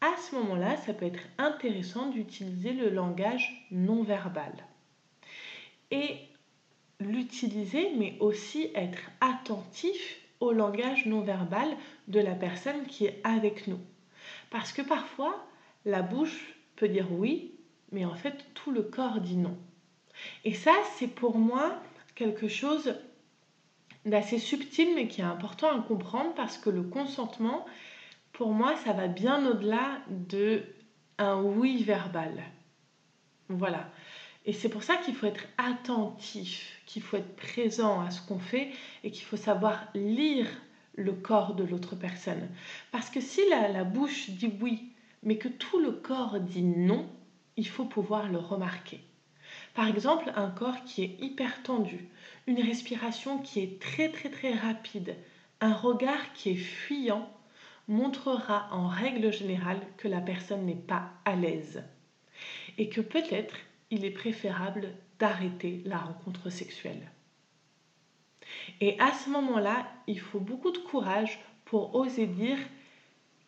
à 0.00 0.16
ce 0.16 0.34
moment-là, 0.36 0.76
ça 0.78 0.94
peut 0.94 1.04
être 1.04 1.20
intéressant 1.36 2.06
d'utiliser 2.08 2.72
le 2.72 2.88
langage 2.88 3.66
non 3.70 4.02
verbal. 4.02 4.52
Et 5.90 6.16
l'utiliser, 7.00 7.90
mais 7.98 8.16
aussi 8.20 8.70
être 8.74 9.10
attentif 9.20 10.19
au 10.40 10.52
langage 10.52 11.06
non 11.06 11.20
verbal 11.20 11.68
de 12.08 12.20
la 12.20 12.34
personne 12.34 12.86
qui 12.86 13.06
est 13.06 13.20
avec 13.24 13.66
nous. 13.66 13.80
Parce 14.50 14.72
que 14.72 14.82
parfois, 14.82 15.46
la 15.84 16.02
bouche 16.02 16.56
peut 16.76 16.88
dire 16.88 17.12
oui, 17.12 17.54
mais 17.92 18.04
en 18.04 18.14
fait, 18.14 18.46
tout 18.54 18.70
le 18.70 18.82
corps 18.82 19.20
dit 19.20 19.36
non. 19.36 19.56
Et 20.44 20.54
ça, 20.54 20.72
c'est 20.96 21.08
pour 21.08 21.38
moi 21.38 21.80
quelque 22.14 22.48
chose 22.48 22.94
d'assez 24.04 24.38
subtil, 24.38 24.94
mais 24.94 25.08
qui 25.08 25.20
est 25.20 25.24
important 25.24 25.68
à 25.70 25.82
comprendre 25.82 26.34
parce 26.34 26.58
que 26.58 26.70
le 26.70 26.82
consentement, 26.82 27.66
pour 28.32 28.52
moi, 28.52 28.76
ça 28.76 28.92
va 28.92 29.08
bien 29.08 29.46
au-delà 29.46 30.00
de 30.08 30.62
un 31.18 31.40
oui 31.42 31.82
verbal. 31.82 32.42
Voilà. 33.48 33.90
Et 34.46 34.52
c'est 34.52 34.68
pour 34.68 34.82
ça 34.82 34.96
qu'il 34.96 35.14
faut 35.14 35.26
être 35.26 35.44
attentif, 35.58 36.80
qu'il 36.86 37.02
faut 37.02 37.18
être 37.18 37.36
présent 37.36 38.00
à 38.00 38.10
ce 38.10 38.20
qu'on 38.26 38.38
fait 38.38 38.70
et 39.04 39.10
qu'il 39.10 39.24
faut 39.24 39.36
savoir 39.36 39.86
lire 39.94 40.48
le 40.94 41.12
corps 41.12 41.54
de 41.54 41.64
l'autre 41.64 41.94
personne. 41.94 42.48
Parce 42.90 43.10
que 43.10 43.20
si 43.20 43.40
la, 43.50 43.68
la 43.68 43.84
bouche 43.84 44.30
dit 44.30 44.52
oui, 44.60 44.92
mais 45.22 45.36
que 45.36 45.48
tout 45.48 45.78
le 45.80 45.92
corps 45.92 46.40
dit 46.40 46.62
non, 46.62 47.08
il 47.56 47.66
faut 47.66 47.84
pouvoir 47.84 48.30
le 48.30 48.38
remarquer. 48.38 49.00
Par 49.74 49.88
exemple, 49.88 50.32
un 50.34 50.50
corps 50.50 50.84
qui 50.84 51.04
est 51.04 51.16
hyper 51.20 51.62
tendu, 51.62 52.08
une 52.46 52.62
respiration 52.62 53.38
qui 53.38 53.60
est 53.60 53.80
très 53.80 54.10
très 54.10 54.30
très 54.30 54.52
rapide, 54.52 55.16
un 55.60 55.74
regard 55.74 56.32
qui 56.32 56.50
est 56.50 56.56
fuyant 56.56 57.28
montrera 57.88 58.68
en 58.72 58.88
règle 58.88 59.32
générale 59.32 59.80
que 59.96 60.08
la 60.08 60.20
personne 60.20 60.64
n'est 60.64 60.74
pas 60.74 61.10
à 61.24 61.34
l'aise 61.34 61.82
et 62.78 62.88
que 62.88 63.00
peut-être 63.00 63.56
il 63.90 64.04
est 64.04 64.10
préférable 64.10 64.94
d'arrêter 65.18 65.82
la 65.84 65.98
rencontre 65.98 66.50
sexuelle. 66.50 67.10
Et 68.80 68.98
à 68.98 69.12
ce 69.12 69.30
moment-là, 69.30 69.86
il 70.06 70.20
faut 70.20 70.40
beaucoup 70.40 70.70
de 70.70 70.78
courage 70.78 71.38
pour 71.64 71.94
oser 71.94 72.26
dire 72.26 72.58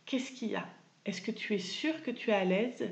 qu'est-ce 0.07 0.33
qu'il 0.33 0.51
y 0.51 0.57
a? 0.57 0.67
Est-ce 1.05 1.23
que 1.23 1.31
tu 1.31 1.55
es 1.55 1.59
sûr 1.59 2.03
que 2.03 2.11
tu 2.11 2.31
es 2.31 2.35
à 2.35 2.45
l'aise? 2.45 2.89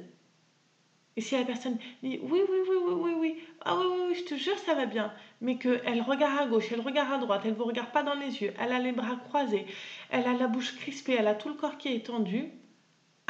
Et 1.16 1.20
si 1.20 1.36
la 1.36 1.44
personne 1.44 1.76
dit 2.02 2.18
oui, 2.22 2.40
oui, 2.48 2.58
oui, 2.68 2.76
oui, 2.86 2.94
oui, 2.94 3.12
oui, 3.18 3.38
ah 3.64 3.76
oui, 3.76 3.96
oui, 4.08 4.14
je 4.14 4.24
te 4.24 4.34
jure, 4.36 4.58
ça 4.58 4.74
va 4.74 4.86
bien, 4.86 5.12
mais 5.40 5.58
qu'elle 5.58 6.02
regarde 6.02 6.38
à 6.38 6.46
gauche, 6.46 6.72
elle 6.72 6.80
regarde 6.80 7.12
à 7.12 7.18
droite, 7.18 7.42
elle 7.44 7.52
ne 7.52 7.56
vous 7.56 7.64
regarde 7.64 7.90
pas 7.90 8.02
dans 8.02 8.14
les 8.14 8.42
yeux, 8.42 8.54
elle 8.58 8.72
a 8.72 8.78
les 8.78 8.92
bras 8.92 9.16
croisés, 9.16 9.66
elle 10.10 10.26
a 10.26 10.32
la 10.32 10.46
bouche 10.46 10.76
crispée, 10.76 11.16
elle 11.18 11.26
a 11.26 11.34
tout 11.34 11.48
le 11.48 11.54
corps 11.54 11.78
qui 11.78 11.88
est 11.88 12.06
tendu, 12.06 12.48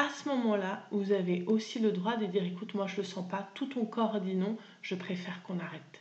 à 0.00 0.09
ce 0.09 0.30
moment-là, 0.30 0.83
vous 0.92 1.12
avez 1.12 1.45
aussi 1.47 1.78
le 1.78 1.92
droit 1.92 2.16
de 2.16 2.25
dire 2.25 2.42
écoute, 2.42 2.73
moi 2.73 2.87
je 2.87 2.97
le 2.97 3.02
sens 3.02 3.28
pas, 3.28 3.50
tout 3.52 3.66
ton 3.66 3.85
corps 3.85 4.19
dit 4.23 4.35
non, 4.35 4.57
je 4.80 4.95
préfère 4.95 5.42
qu'on 5.42 5.59
arrête. 5.59 6.00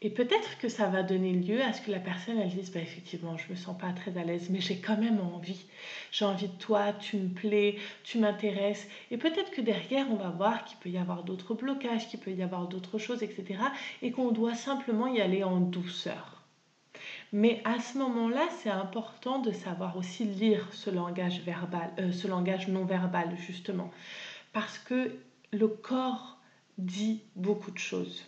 Et 0.00 0.08
peut-être 0.08 0.56
que 0.56 0.70
ça 0.70 0.88
va 0.88 1.02
donner 1.02 1.32
lieu 1.32 1.60
à 1.60 1.74
ce 1.74 1.82
que 1.82 1.90
la 1.90 1.98
personne 1.98 2.38
elle 2.38 2.48
dise 2.48 2.72
bah, 2.72 2.80
effectivement, 2.80 3.36
je 3.36 3.50
me 3.50 3.56
sens 3.56 3.76
pas 3.76 3.92
très 3.92 4.16
à 4.16 4.24
l'aise, 4.24 4.48
mais 4.48 4.62
j'ai 4.62 4.78
quand 4.78 4.96
même 4.96 5.20
envie. 5.20 5.66
J'ai 6.12 6.24
envie 6.24 6.48
de 6.48 6.56
toi, 6.56 6.94
tu 6.94 7.18
me 7.18 7.28
plais, 7.28 7.76
tu 8.04 8.18
m'intéresses. 8.18 8.88
Et 9.10 9.18
peut-être 9.18 9.50
que 9.50 9.60
derrière, 9.60 10.06
on 10.10 10.16
va 10.16 10.30
voir 10.30 10.64
qu'il 10.64 10.78
peut 10.78 10.88
y 10.88 10.96
avoir 10.96 11.24
d'autres 11.24 11.52
blocages, 11.52 12.08
qu'il 12.08 12.20
peut 12.20 12.32
y 12.32 12.42
avoir 12.42 12.68
d'autres 12.68 12.98
choses, 12.98 13.22
etc. 13.22 13.60
Et 14.00 14.12
qu'on 14.12 14.32
doit 14.32 14.54
simplement 14.54 15.08
y 15.08 15.20
aller 15.20 15.44
en 15.44 15.60
douceur. 15.60 16.33
Mais 17.36 17.60
à 17.64 17.80
ce 17.80 17.98
moment-là, 17.98 18.46
c'est 18.62 18.70
important 18.70 19.40
de 19.40 19.50
savoir 19.50 19.96
aussi 19.96 20.24
lire 20.24 20.68
ce 20.70 20.88
langage 20.88 21.40
verbal, 21.40 21.90
euh, 21.98 22.12
ce 22.12 22.28
langage 22.28 22.68
non 22.68 22.84
verbal 22.84 23.36
justement, 23.44 23.90
parce 24.52 24.78
que 24.78 25.10
le 25.52 25.66
corps 25.66 26.38
dit 26.78 27.22
beaucoup 27.34 27.72
de 27.72 27.78
choses. 27.78 28.24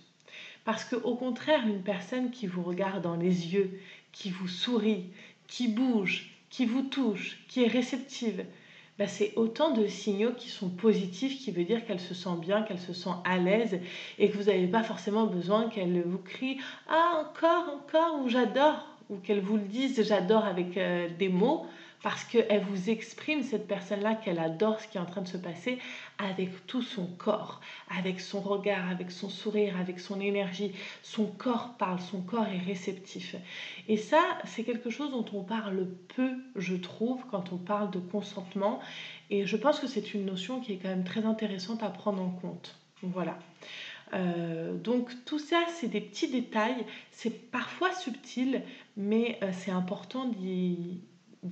Parce 0.65 0.85
que 0.85 0.97
au 0.97 1.15
contraire, 1.15 1.69
une 1.69 1.85
personne 1.85 2.33
qui 2.33 2.49
vous 2.49 2.65
regarde 2.65 3.01
dans 3.01 3.15
les 3.15 3.55
yeux, 3.55 3.79
qui 4.11 4.31
vous 4.31 4.49
sourit, 4.49 5.05
qui 5.47 5.69
bouge, 5.69 6.33
qui 6.51 6.67
vous 6.67 6.83
touche, 6.83 7.39
qui 7.47 7.63
est 7.63 7.69
réceptive, 7.69 8.45
bah, 8.99 9.07
c'est 9.07 9.35
autant 9.37 9.71
de 9.71 9.87
signaux 9.87 10.33
qui 10.33 10.49
sont 10.49 10.71
positifs, 10.71 11.39
qui 11.39 11.53
veut 11.53 11.63
dire 11.63 11.87
qu'elle 11.87 12.01
se 12.01 12.15
sent 12.15 12.39
bien, 12.41 12.63
qu'elle 12.63 12.81
se 12.81 12.93
sent 12.93 13.11
à 13.25 13.39
l'aise 13.39 13.79
et 14.19 14.31
que 14.31 14.37
vous 14.37 14.45
n'avez 14.45 14.67
pas 14.67 14.83
forcément 14.83 15.27
besoin 15.27 15.69
qu'elle 15.69 16.03
vous 16.03 16.19
crie 16.19 16.59
Ah, 16.89 17.25
encore, 17.25 17.73
encore, 17.73 18.21
ou 18.25 18.29
j'adore 18.29 18.96
ou 19.11 19.17
qu'elle 19.17 19.41
vous 19.41 19.57
le 19.57 19.65
dise, 19.65 20.03
j'adore 20.07 20.45
avec 20.45 20.77
euh, 20.77 21.09
des 21.19 21.29
mots, 21.29 21.67
parce 22.03 22.25
qu'elle 22.25 22.63
vous 22.69 22.91
exprime, 22.91 23.43
cette 23.43 23.67
personne-là, 23.67 24.15
qu'elle 24.15 24.39
adore 24.39 24.81
ce 24.81 24.87
qui 24.87 24.97
est 24.97 25.01
en 25.01 25.07
train 25.07 25.23
de 25.23 25.29
se 25.29 25.37
passer 25.37 25.79
avec 26.19 26.67
tout 26.67 26.83
son 26.83 27.07
corps, 27.07 27.61
avec 27.99 28.21
son 28.21 28.41
regard, 28.41 28.89
avec 28.89 29.11
son 29.11 29.29
sourire, 29.29 29.77
avec 29.81 29.99
son 29.99 30.21
énergie. 30.21 30.73
Son 31.03 31.27
corps 31.27 31.75
parle, 31.79 31.99
son 32.01 32.21
corps 32.21 32.47
est 32.47 32.65
réceptif. 32.65 33.35
Et 33.89 33.97
ça, 33.97 34.23
c'est 34.45 34.63
quelque 34.63 34.91
chose 34.91 35.11
dont 35.11 35.25
on 35.33 35.43
parle 35.43 35.89
peu, 36.15 36.31
je 36.55 36.77
trouve, 36.77 37.25
quand 37.31 37.53
on 37.53 37.57
parle 37.57 37.91
de 37.91 37.99
consentement. 37.99 38.81
Et 39.31 39.47
je 39.47 39.57
pense 39.57 39.81
que 39.81 39.87
c'est 39.89 40.15
une 40.15 40.27
notion 40.27 40.61
qui 40.61 40.75
est 40.75 40.77
quand 40.77 40.89
même 40.89 41.05
très 41.05 41.25
intéressante 41.25 41.83
à 41.83 41.89
prendre 41.89 42.23
en 42.23 42.31
compte. 42.31 42.77
Voilà. 43.03 43.39
Euh, 44.15 44.77
donc 44.77 45.11
tout 45.25 45.39
ça, 45.39 45.65
c'est 45.69 45.89
des 45.89 46.01
petits 46.01 46.29
détails, 46.29 46.87
c'est 47.11 47.51
parfois 47.51 47.93
subtil, 47.93 48.63
mais 48.97 49.39
euh, 49.43 49.51
c'est 49.53 49.71
important 49.71 50.27
d'y 50.29 51.01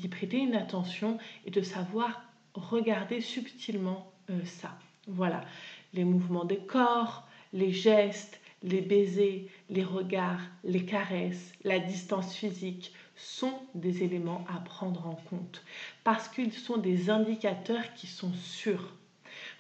prêter 0.09 0.39
une 0.39 0.55
attention 0.55 1.19
et 1.47 1.51
de 1.51 1.63
savoir 1.63 2.23
regarder 2.55 3.21
subtilement 3.21 4.13
euh, 4.31 4.45
ça. 4.45 4.79
Voilà, 5.07 5.45
les 5.93 6.05
mouvements 6.05 6.45
des 6.45 6.59
corps, 6.59 7.27
les 7.53 7.73
gestes, 7.73 8.41
les 8.63 8.81
baisers, 8.81 9.51
les 9.69 9.85
regards, 9.85 10.41
les 10.63 10.85
caresses, 10.85 11.53
la 11.65 11.79
distance 11.79 12.35
physique 12.35 12.93
sont 13.17 13.53
des 13.75 14.03
éléments 14.03 14.45
à 14.49 14.59
prendre 14.61 15.07
en 15.07 15.15
compte 15.15 15.63
parce 16.03 16.29
qu'ils 16.29 16.53
sont 16.53 16.79
des 16.79 17.11
indicateurs 17.11 17.93
qui 17.95 18.07
sont 18.07 18.33
sûrs. 18.33 18.95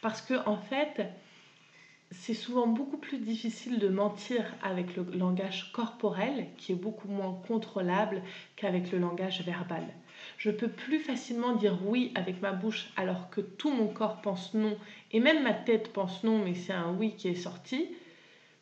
Parce 0.01 0.23
que 0.23 0.35
en 0.49 0.57
fait, 0.57 1.07
c'est 2.11 2.35
souvent 2.35 2.67
beaucoup 2.67 2.97
plus 2.97 3.19
difficile 3.19 3.79
de 3.79 3.89
mentir 3.89 4.45
avec 4.63 4.97
le 4.97 5.05
langage 5.17 5.73
corporel, 5.73 6.47
qui 6.57 6.73
est 6.73 6.77
beaucoup 6.77 7.09
moins 7.09 7.41
contrôlable 7.47 8.23
qu'avec 8.57 8.93
le 8.93 8.99
langage 8.99 9.43
verbal. 9.43 9.87
Je 10.39 10.51
peux 10.51 10.69
plus 10.69 11.01
facilement 11.01 11.55
dire 11.55 11.79
oui 11.85 12.13
avec 12.15 12.41
ma 12.41 12.53
bouche 12.53 12.91
alors 12.97 13.31
que 13.31 13.41
tout 13.41 13.71
mon 13.71 13.89
corps 13.89 14.21
pense 14.21 14.55
non, 14.55 14.77
et 15.13 15.21
même 15.21 15.43
ma 15.43 15.55
tête 15.55 15.93
pense 15.93 16.25
non, 16.25 16.39
mais 16.39 16.55
c'est 16.55 16.73
un 16.73 16.93
oui 16.93 17.15
qui 17.17 17.29
est 17.29 17.35
sorti, 17.35 17.89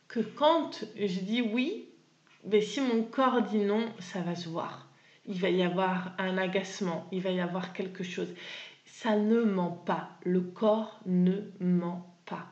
que 0.09 0.21
quand 0.21 0.85
je 0.97 1.21
dis 1.21 1.43
oui, 1.43 1.89
mais 2.45 2.59
ben 2.59 2.63
si 2.63 2.81
mon 2.81 3.03
corps 3.03 3.43
dit 3.43 3.59
non, 3.59 3.87
ça 4.01 4.21
va 4.21 4.35
se 4.35 4.49
voir. 4.49 4.89
Il 5.27 5.39
va 5.41 5.51
y 5.51 5.63
avoir 5.63 6.13
un 6.19 6.37
agacement, 6.39 7.07
il 7.13 7.21
va 7.21 7.31
y 7.31 7.41
avoir 7.41 7.73
quelque 7.73 8.03
chose. 8.03 8.35
Ça 8.85 9.17
ne 9.17 9.43
ment 9.43 9.71
pas, 9.71 10.11
le 10.25 10.41
corps 10.41 11.01
ne 11.07 11.43
ment 11.61 12.17
pas. 12.27 12.47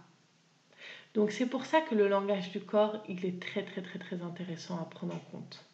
Donc 1.14 1.32
c'est 1.32 1.46
pour 1.46 1.66
ça 1.66 1.80
que 1.80 1.94
le 1.94 2.08
langage 2.08 2.50
du 2.50 2.60
corps, 2.60 3.02
il 3.08 3.26
est 3.26 3.42
très 3.42 3.62
très 3.64 3.82
très 3.82 3.98
très 3.98 4.22
intéressant 4.22 4.78
à 4.80 4.84
prendre 4.84 5.14
en 5.14 5.30
compte. 5.32 5.64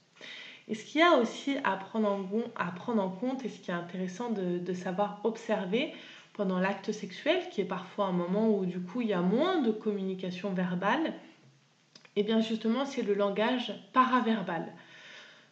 Et 0.68 0.74
ce 0.74 0.84
qu'il 0.84 1.00
y 1.00 1.04
a 1.04 1.16
aussi 1.16 1.56
à 1.62 1.76
prendre 1.76 2.08
en, 2.08 2.26
à 2.56 2.72
prendre 2.72 3.02
en 3.02 3.10
compte 3.10 3.44
et 3.44 3.48
ce 3.48 3.60
qui 3.60 3.70
est 3.70 3.74
intéressant 3.74 4.30
de, 4.30 4.72
savoir 4.72 5.20
observer 5.24 5.92
pendant 6.32 6.58
l'acte 6.58 6.90
sexuel, 6.90 7.48
qui 7.50 7.60
est 7.60 7.66
parfois 7.66 8.06
un 8.06 8.12
moment 8.12 8.50
où 8.50 8.66
du 8.66 8.80
coup 8.80 9.00
il 9.00 9.08
y 9.08 9.12
a 9.12 9.20
moins 9.20 9.60
de 9.60 9.70
communication 9.70 10.52
verbale, 10.52 11.14
et 12.16 12.20
eh 12.20 12.22
bien 12.22 12.40
justement 12.40 12.84
c'est 12.84 13.02
le 13.02 13.14
langage 13.14 13.74
paraverbal. 13.92 14.72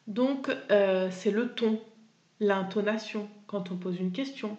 Donc 0.06 0.50
euh, 0.70 1.08
c'est 1.10 1.30
le 1.30 1.54
ton, 1.54 1.80
l'intonation 2.40 3.28
quand 3.46 3.70
on 3.70 3.76
pose 3.76 4.00
une 4.00 4.12
question, 4.12 4.56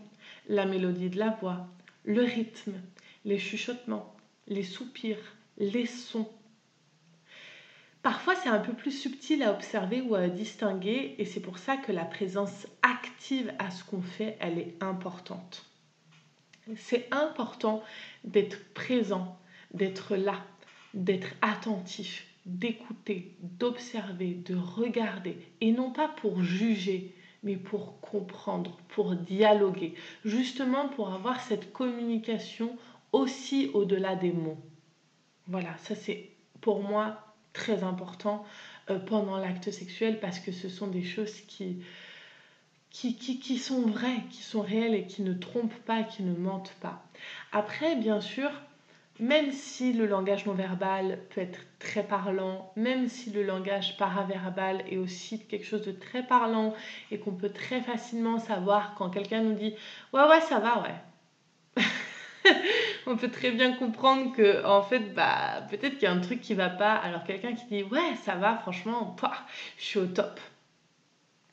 la 0.48 0.66
mélodie 0.66 1.10
de 1.10 1.20
la 1.20 1.32
voix, 1.42 1.68
le 2.06 2.24
rythme, 2.24 2.74
les 3.26 3.40
chuchotements 3.40 4.15
les 4.48 4.64
soupirs, 4.64 5.36
les 5.58 5.86
sons. 5.86 6.30
Parfois, 8.02 8.36
c'est 8.36 8.50
un 8.50 8.60
peu 8.60 8.74
plus 8.74 8.92
subtil 8.92 9.42
à 9.42 9.52
observer 9.52 10.02
ou 10.02 10.14
à 10.16 10.28
distinguer 10.28 11.16
et 11.18 11.26
c'est 11.26 11.40
pour 11.40 11.58
ça 11.58 11.78
que 11.78 11.92
la 11.92 12.06
présence 12.06 12.68
active 12.84 13.52
à 13.58 13.72
ce 13.72 13.84
qu'on 13.84 14.02
fait, 14.02 14.38
elle 14.40 14.60
est 14.60 14.76
importante. 14.82 15.66
C'est 16.76 17.08
important 17.12 17.84
d'être 18.24 18.74
présent, 18.74 19.38
d'être 19.74 20.16
là, 20.16 20.44
d'être 20.94 21.30
attentif 21.42 22.26
d'écouter, 22.46 23.36
d'observer, 23.42 24.36
de 24.36 24.56
regarder, 24.56 25.38
et 25.62 25.72
non 25.72 25.92
pas 25.92 26.08
pour 26.08 26.44
juger, 26.44 27.14
mais 27.44 27.56
pour 27.56 28.00
comprendre, 28.02 28.78
pour 28.90 29.16
dialoguer, 29.16 29.96
justement 30.24 30.88
pour 30.90 31.14
avoir 31.14 31.42
cette 31.42 31.74
communication 31.74 32.78
aussi 33.16 33.72
au-delà 33.74 34.16
des 34.16 34.32
mots. 34.32 34.58
Voilà, 35.48 35.76
ça 35.78 35.96
c'est 35.96 36.30
pour 36.60 36.84
moi 36.84 37.18
très 37.54 37.84
important 37.84 38.46
euh, 38.90 39.00
pendant 39.00 39.38
l'acte 39.38 39.72
sexuel 39.72 40.20
parce 40.20 40.40
que 40.40 40.52
ce 40.52 40.68
sont 40.68 40.88
des 40.88 41.04
choses 41.04 41.42
qui, 41.48 41.82
qui, 42.90 43.16
qui, 43.16 43.40
qui, 43.40 43.58
sont 43.58 43.82
vraies, 43.84 44.24
qui 44.30 44.42
sont 44.44 44.62
réelles 44.62 44.96
et 44.96 45.06
qui 45.06 45.22
ne 45.22 45.34
trompent 45.34 45.82
pas, 45.86 46.04
qui 46.04 46.24
ne 46.24 46.36
mentent 46.36 46.76
pas. 46.82 47.06
Après, 47.54 47.96
bien 47.96 48.20
sûr, 48.20 48.52
même 49.20 49.54
si 49.54 49.94
le 49.94 50.08
langage 50.08 50.46
non 50.46 50.54
verbal 50.54 51.20
peut 51.30 51.40
être 51.40 51.60
très 51.80 52.04
parlant, 52.04 52.74
même 52.76 53.08
si 53.08 53.30
le 53.30 53.44
langage 53.44 53.96
paraverbal 53.96 54.84
est 54.90 54.98
aussi 54.98 55.40
quelque 55.40 55.66
chose 55.66 55.86
de 55.86 55.94
très 55.94 56.24
parlant 56.24 56.74
et 57.12 57.20
qu'on 57.20 57.32
peut 57.32 57.54
très 57.54 57.80
facilement 57.80 58.40
savoir 58.40 58.94
quand 58.98 59.10
quelqu'un 59.10 59.42
nous 59.42 59.54
dit 59.54 59.74
ouais 60.12 60.28
ouais 60.28 60.42
ça 60.42 60.60
va 60.60 60.82
ouais 60.82 61.84
on 63.08 63.18
peut 63.18 63.30
très 63.30 63.52
bien 63.52 63.74
comprendre 63.74 64.36
que 64.36 64.66
en 64.66 64.82
fait 64.82 65.14
bah 65.14 65.66
peut-être 65.70 65.94
qu'il 65.94 66.04
y 66.04 66.08
a 66.08 66.12
un 66.12 66.20
truc 66.20 66.42
qui 66.42 66.54
va 66.54 66.70
pas 66.70 66.94
alors 66.94 67.24
quelqu'un 67.24 67.54
qui 67.54 67.66
dit 67.66 67.84
ouais 67.84 68.16
ça 68.24 68.36
va 68.36 68.58
franchement 68.58 69.16
je 69.78 69.84
suis 69.84 70.00
au 70.00 70.06
top 70.06 70.40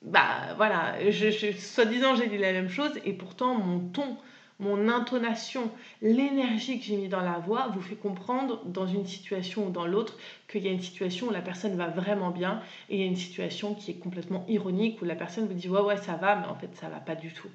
bah 0.03 0.55
voilà 0.57 1.11
je, 1.11 1.53
soi-disant 1.53 2.17
j'ai 2.17 2.29
dit 2.29 2.39
la 2.39 2.53
même 2.53 2.69
chose 2.69 2.93
et 3.05 3.13
pourtant 3.13 3.55
mon 3.55 3.81
ton 3.81 4.17
mon 4.63 4.89
intonation, 4.89 5.73
l'énergie 6.03 6.79
que 6.79 6.85
j'ai 6.85 6.97
mis 6.97 7.09
dans 7.09 7.21
la 7.21 7.39
voix 7.41 7.69
vous 7.75 7.81
fait 7.81 7.97
comprendre 7.97 8.65
dans 8.65 8.87
une 8.87 9.07
situation 9.07 9.67
ou 9.67 9.71
dans 9.71 9.87
l'autre 9.87 10.17
qu'il 10.49 10.63
y 10.63 10.69
a 10.69 10.71
une 10.71 10.81
situation 10.81 11.27
où 11.27 11.31
la 11.31 11.41
personne 11.41 11.77
va 11.77 11.89
vraiment 11.89 12.31
bien 12.31 12.63
et 12.89 12.97
il 12.97 13.01
y 13.01 13.03
a 13.03 13.07
une 13.07 13.17
situation 13.17 13.75
qui 13.75 13.91
est 13.91 13.95
complètement 13.99 14.45
ironique 14.49 15.03
où 15.03 15.05
la 15.05 15.17
personne 15.17 15.49
vous 15.49 15.55
dit 15.55 15.69
ouais 15.69 15.81
ouais 15.81 15.97
ça 15.97 16.15
va 16.15 16.37
mais 16.37 16.47
en 16.47 16.55
fait 16.55 16.71
ça 16.77 16.89
va 16.89 17.01
pas 17.01 17.17
du 17.17 17.33
tout. 17.33 17.49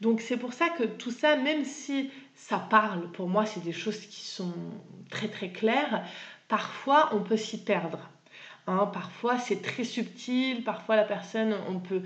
Donc 0.00 0.20
c'est 0.20 0.36
pour 0.36 0.52
ça 0.52 0.68
que 0.70 0.84
tout 0.84 1.10
ça, 1.10 1.36
même 1.36 1.64
si 1.64 2.10
ça 2.34 2.58
parle, 2.58 3.10
pour 3.12 3.28
moi 3.28 3.46
c'est 3.46 3.62
des 3.62 3.72
choses 3.72 4.00
qui 4.06 4.24
sont 4.24 4.52
très 5.10 5.28
très 5.28 5.50
claires, 5.50 6.04
parfois 6.48 7.10
on 7.12 7.20
peut 7.20 7.36
s'y 7.36 7.62
perdre. 7.62 7.98
Hein, 8.66 8.86
parfois 8.92 9.38
c'est 9.38 9.62
très 9.62 9.84
subtil, 9.84 10.64
parfois 10.64 10.96
la 10.96 11.04
personne, 11.04 11.54
on 11.68 11.78
peut 11.78 12.02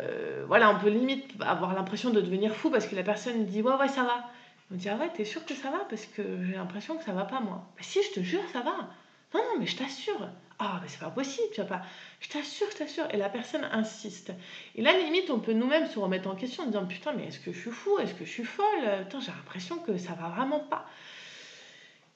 euh, 0.00 0.44
voilà, 0.46 0.70
on 0.70 0.78
peut 0.78 0.88
limite 0.88 1.30
avoir 1.40 1.74
l'impression 1.74 2.10
de 2.10 2.20
devenir 2.20 2.54
fou 2.54 2.70
parce 2.70 2.86
que 2.86 2.96
la 2.96 3.02
personne 3.02 3.44
dit 3.46 3.62
ouais 3.62 3.74
ouais 3.74 3.88
ça 3.88 4.04
va. 4.04 4.30
On 4.72 4.76
dit 4.76 4.88
ah 4.88 4.96
ouais 4.96 5.10
t'es 5.14 5.24
sûr 5.24 5.44
que 5.44 5.54
ça 5.54 5.70
va? 5.70 5.80
Parce 5.88 6.06
que 6.06 6.22
j'ai 6.44 6.54
l'impression 6.54 6.96
que 6.96 7.04
ça 7.04 7.12
va 7.12 7.24
pas 7.24 7.40
moi. 7.40 7.66
Bah, 7.76 7.82
si 7.82 8.02
je 8.02 8.20
te 8.20 8.20
jure 8.20 8.42
ça 8.52 8.60
va. 8.60 8.90
Non 9.34 9.40
non 9.40 9.58
mais 9.58 9.66
je 9.66 9.76
t'assure. 9.76 10.28
Ah 10.62 10.78
mais 10.82 10.88
c'est 10.88 11.00
pas 11.00 11.10
possible 11.10 11.48
tu 11.54 11.62
vas 11.62 11.66
pas. 11.66 11.82
Je 12.20 12.28
t'assure 12.28 12.66
je 12.70 12.76
t'assure 12.76 13.06
et 13.10 13.16
la 13.16 13.30
personne 13.30 13.64
insiste. 13.72 14.30
Et 14.74 14.82
là 14.82 14.92
limite 14.96 15.30
on 15.30 15.40
peut 15.40 15.54
nous-mêmes 15.54 15.86
se 15.86 15.98
remettre 15.98 16.28
en 16.28 16.36
question 16.36 16.64
en 16.64 16.66
disant 16.66 16.84
putain 16.84 17.12
mais 17.14 17.28
est-ce 17.28 17.40
que 17.40 17.50
je 17.50 17.58
suis 17.58 17.70
fou? 17.70 17.98
Est-ce 17.98 18.12
que 18.12 18.26
je 18.26 18.30
suis 18.30 18.44
folle? 18.44 18.66
Putain 19.04 19.20
j'ai 19.20 19.32
l'impression 19.32 19.78
que 19.78 19.96
ça 19.96 20.12
va 20.12 20.28
vraiment 20.28 20.60
pas. 20.60 20.84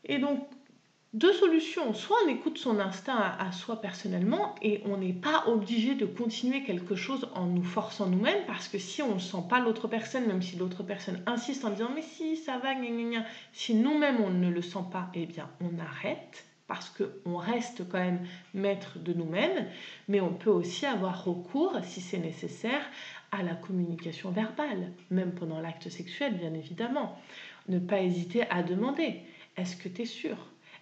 Et 0.05 0.19
donc 0.19 0.47
deux 1.15 1.33
solutions. 1.33 1.95
Soit 1.95 2.19
on 2.27 2.29
écoute 2.29 2.59
son 2.59 2.81
instinct 2.81 3.17
à, 3.17 3.51
soi 3.53 3.81
personnellement 3.81 4.57
et 4.61 4.83
on 4.85 4.99
n'est 4.99 5.15
pas 5.15 5.45
obligé 5.47 5.95
de 5.95 6.05
continuer 6.05 6.65
quelque 6.65 6.97
chose 6.97 7.31
en 7.35 7.47
nous 7.47 7.63
forçant 7.63 8.07
nous-mêmes 8.07 8.45
parce 8.47 8.69
que 8.69 8.79
si 8.79 9.01
on 9.01 9.15
ne 9.15 9.21
sent 9.21 9.45
pas 9.49 9.61
l'autre 9.61 9.89
personne, 9.89 10.27
même 10.27 10.43
si 10.43 10.57
l'autre 10.57 10.83
personne 10.83 11.23
insiste 11.27 11.65
en 11.65 11.71
disant 11.71 11.91
mais 11.95 12.03
si 12.03 12.37
ça 12.37 12.59
va, 12.59 12.75
gna, 12.75 12.89
gna, 12.91 13.19
gna. 13.21 13.25
si 13.53 13.75
nous-mêmes 13.75 14.21
on 14.21 14.31
ne 14.31 14.51
le 14.51 14.61
sent 14.61 14.85
pas, 14.93 15.09
eh 15.15 15.25
bien 15.25 15.49
on 15.61 15.79
arrête 15.79 16.45
parce 16.67 16.89
qu'on 16.91 17.37
reste 17.37 17.89
quand 17.89 17.99
même 17.99 18.27
maître 18.55 18.99
de 18.99 19.13
nous-mêmes, 19.13 19.69
mais 20.09 20.21
on 20.21 20.33
peut 20.33 20.51
aussi 20.51 20.87
avoir 20.87 21.25
recours, 21.25 21.79
si 21.83 22.01
c'est 22.01 22.19
nécessaire, 22.19 22.83
à 23.33 23.43
la 23.43 23.55
communication 23.55 24.31
verbale, 24.31 24.93
même 25.11 25.35
pendant 25.35 25.61
l'acte 25.61 25.89
sexuel, 25.89 26.37
bien 26.39 26.55
évidemment. 26.55 27.19
Ne 27.69 27.79
pas 27.79 28.01
hésiter 28.01 28.49
à 28.51 28.63
demander, 28.63 29.21
est-ce 29.57 29.77
que 29.77 29.89
tu 29.89 30.03
es 30.03 30.07
sûr? 30.07 30.37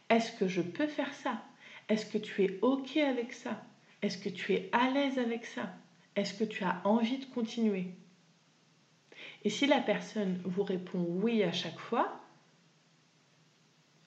Est-ce 0.09 0.33
que 0.33 0.47
je 0.47 0.63
peux 0.63 0.87
faire 0.87 1.13
ça? 1.15 1.43
Est-ce 1.89 2.07
que 2.07 2.19
tu 2.19 2.45
es 2.45 2.59
OK 2.63 2.97
avec 2.97 3.33
ça? 3.33 3.65
Est-ce 4.03 4.19
que 4.19 4.29
tu 4.29 4.53
es 4.53 4.69
à 4.73 4.91
l'aise 4.91 5.19
avec 5.19 5.47
ça? 5.47 5.75
Est-ce 6.15 6.35
que 6.35 6.45
tu 6.45 6.63
as 6.65 6.81
envie 6.85 7.19
de 7.19 7.25
continuer? 7.27 7.95
Et 9.45 9.51
si 9.51 9.67
la 9.67 9.81
personne 9.81 10.41
vous 10.45 10.63
répond 10.63 11.05
oui 11.09 11.43
à 11.43 11.53
chaque 11.53 11.79
fois, 11.79 12.21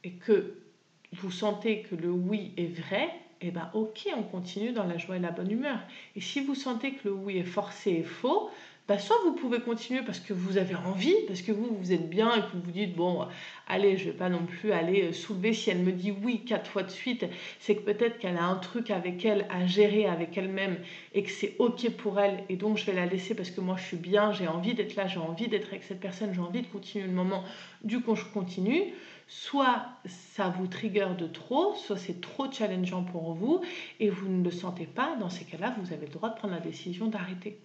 et 0.04 0.14
que 0.14 0.65
vous 1.14 1.32
sentez 1.32 1.82
que 1.84 1.96
le 1.96 2.10
oui 2.10 2.52
est 2.58 2.74
vrai, 2.80 3.10
eh 3.42 3.52
bien 3.52 3.70
ok, 3.74 4.08
on 4.18 4.24
continue 4.24 4.72
dans 4.72 4.86
la 4.86 4.98
joie 4.98 5.18
et 5.18 5.20
la 5.20 5.32
bonne 5.32 5.52
humeur. 5.52 5.80
Et 6.16 6.22
si 6.22 6.42
vous 6.42 6.56
sentez 6.56 6.94
que 6.94 7.08
le 7.10 7.14
oui 7.14 7.38
est 7.38 7.44
forcé 7.44 7.92
et 7.92 8.04
faux, 8.04 8.50
bah, 8.88 9.00
soit 9.00 9.18
vous 9.24 9.34
pouvez 9.34 9.62
continuer 9.62 10.04
parce 10.04 10.20
que 10.20 10.32
vous 10.32 10.58
avez 10.58 10.76
envie, 10.76 11.16
parce 11.28 11.42
que 11.42 11.52
vous, 11.52 11.76
vous 11.76 11.92
êtes 11.92 12.08
bien 12.08 12.36
et 12.36 12.42
que 12.42 12.52
vous 12.54 12.62
vous 12.62 12.72
dites, 12.72 12.96
bon, 12.96 13.26
allez, 13.68 13.98
je 13.98 14.06
vais 14.06 14.16
pas 14.16 14.30
non 14.30 14.46
plus 14.46 14.74
aller 14.74 15.06
euh, 15.06 15.12
soulever. 15.12 15.54
Si 15.54 15.72
elle 15.72 15.80
me 15.80 15.92
dit 15.92 16.12
oui 16.12 16.44
quatre 16.46 16.70
fois 16.70 16.84
de 16.84 16.92
suite, 16.92 17.26
c'est 17.60 17.76
que 17.76 17.82
peut-être 17.82 18.20
qu'elle 18.20 18.38
a 18.38 18.46
un 18.46 18.58
truc 18.58 18.92
avec 18.92 19.26
elle 19.26 19.48
à 19.50 19.66
gérer 19.66 20.06
avec 20.06 20.38
elle-même 20.38 20.78
et 21.16 21.24
que 21.24 21.32
c'est 21.32 21.56
OK 21.58 21.90
pour 21.98 22.20
elle. 22.20 22.44
Et 22.48 22.58
donc, 22.58 22.78
je 22.78 22.86
vais 22.86 22.94
la 22.94 23.08
laisser 23.08 23.34
parce 23.34 23.50
que 23.50 23.60
moi, 23.60 23.76
je 23.76 23.86
suis 23.86 23.98
bien, 23.98 24.32
j'ai 24.32 24.48
envie 24.48 24.76
d'être 24.76 24.96
là, 24.96 25.08
j'ai 25.08 25.20
envie 25.20 25.48
d'être 25.48 25.70
avec 25.70 25.84
cette 25.84 26.00
personne, 26.00 26.32
j'ai 26.36 26.42
envie 26.42 26.62
de 26.62 26.68
continuer 26.68 27.08
le 27.08 27.14
moment. 27.14 27.44
Du 27.84 28.02
coup, 28.02 28.16
je 28.16 28.26
continue. 28.26 28.94
Soit 29.28 29.86
ça 30.06 30.50
vous 30.50 30.68
trigger 30.68 31.10
de 31.18 31.26
trop, 31.26 31.74
soit 31.76 31.98
c'est 31.98 32.22
trop 32.22 32.52
challengeant 32.52 33.04
pour 33.04 33.34
vous 33.34 33.62
et 34.00 34.10
vous 34.10 34.30
ne 34.30 34.44
le 34.44 34.52
sentez 34.52 34.86
pas. 34.86 35.16
Dans 35.16 35.30
ces 35.30 35.46
cas-là, 35.46 35.76
vous 35.80 35.94
avez 35.94 36.06
le 36.06 36.14
droit 36.14 36.30
de 36.30 36.36
prendre 36.36 36.54
la 36.54 36.60
décision 36.60 37.08
d'arrêter. 37.08 37.60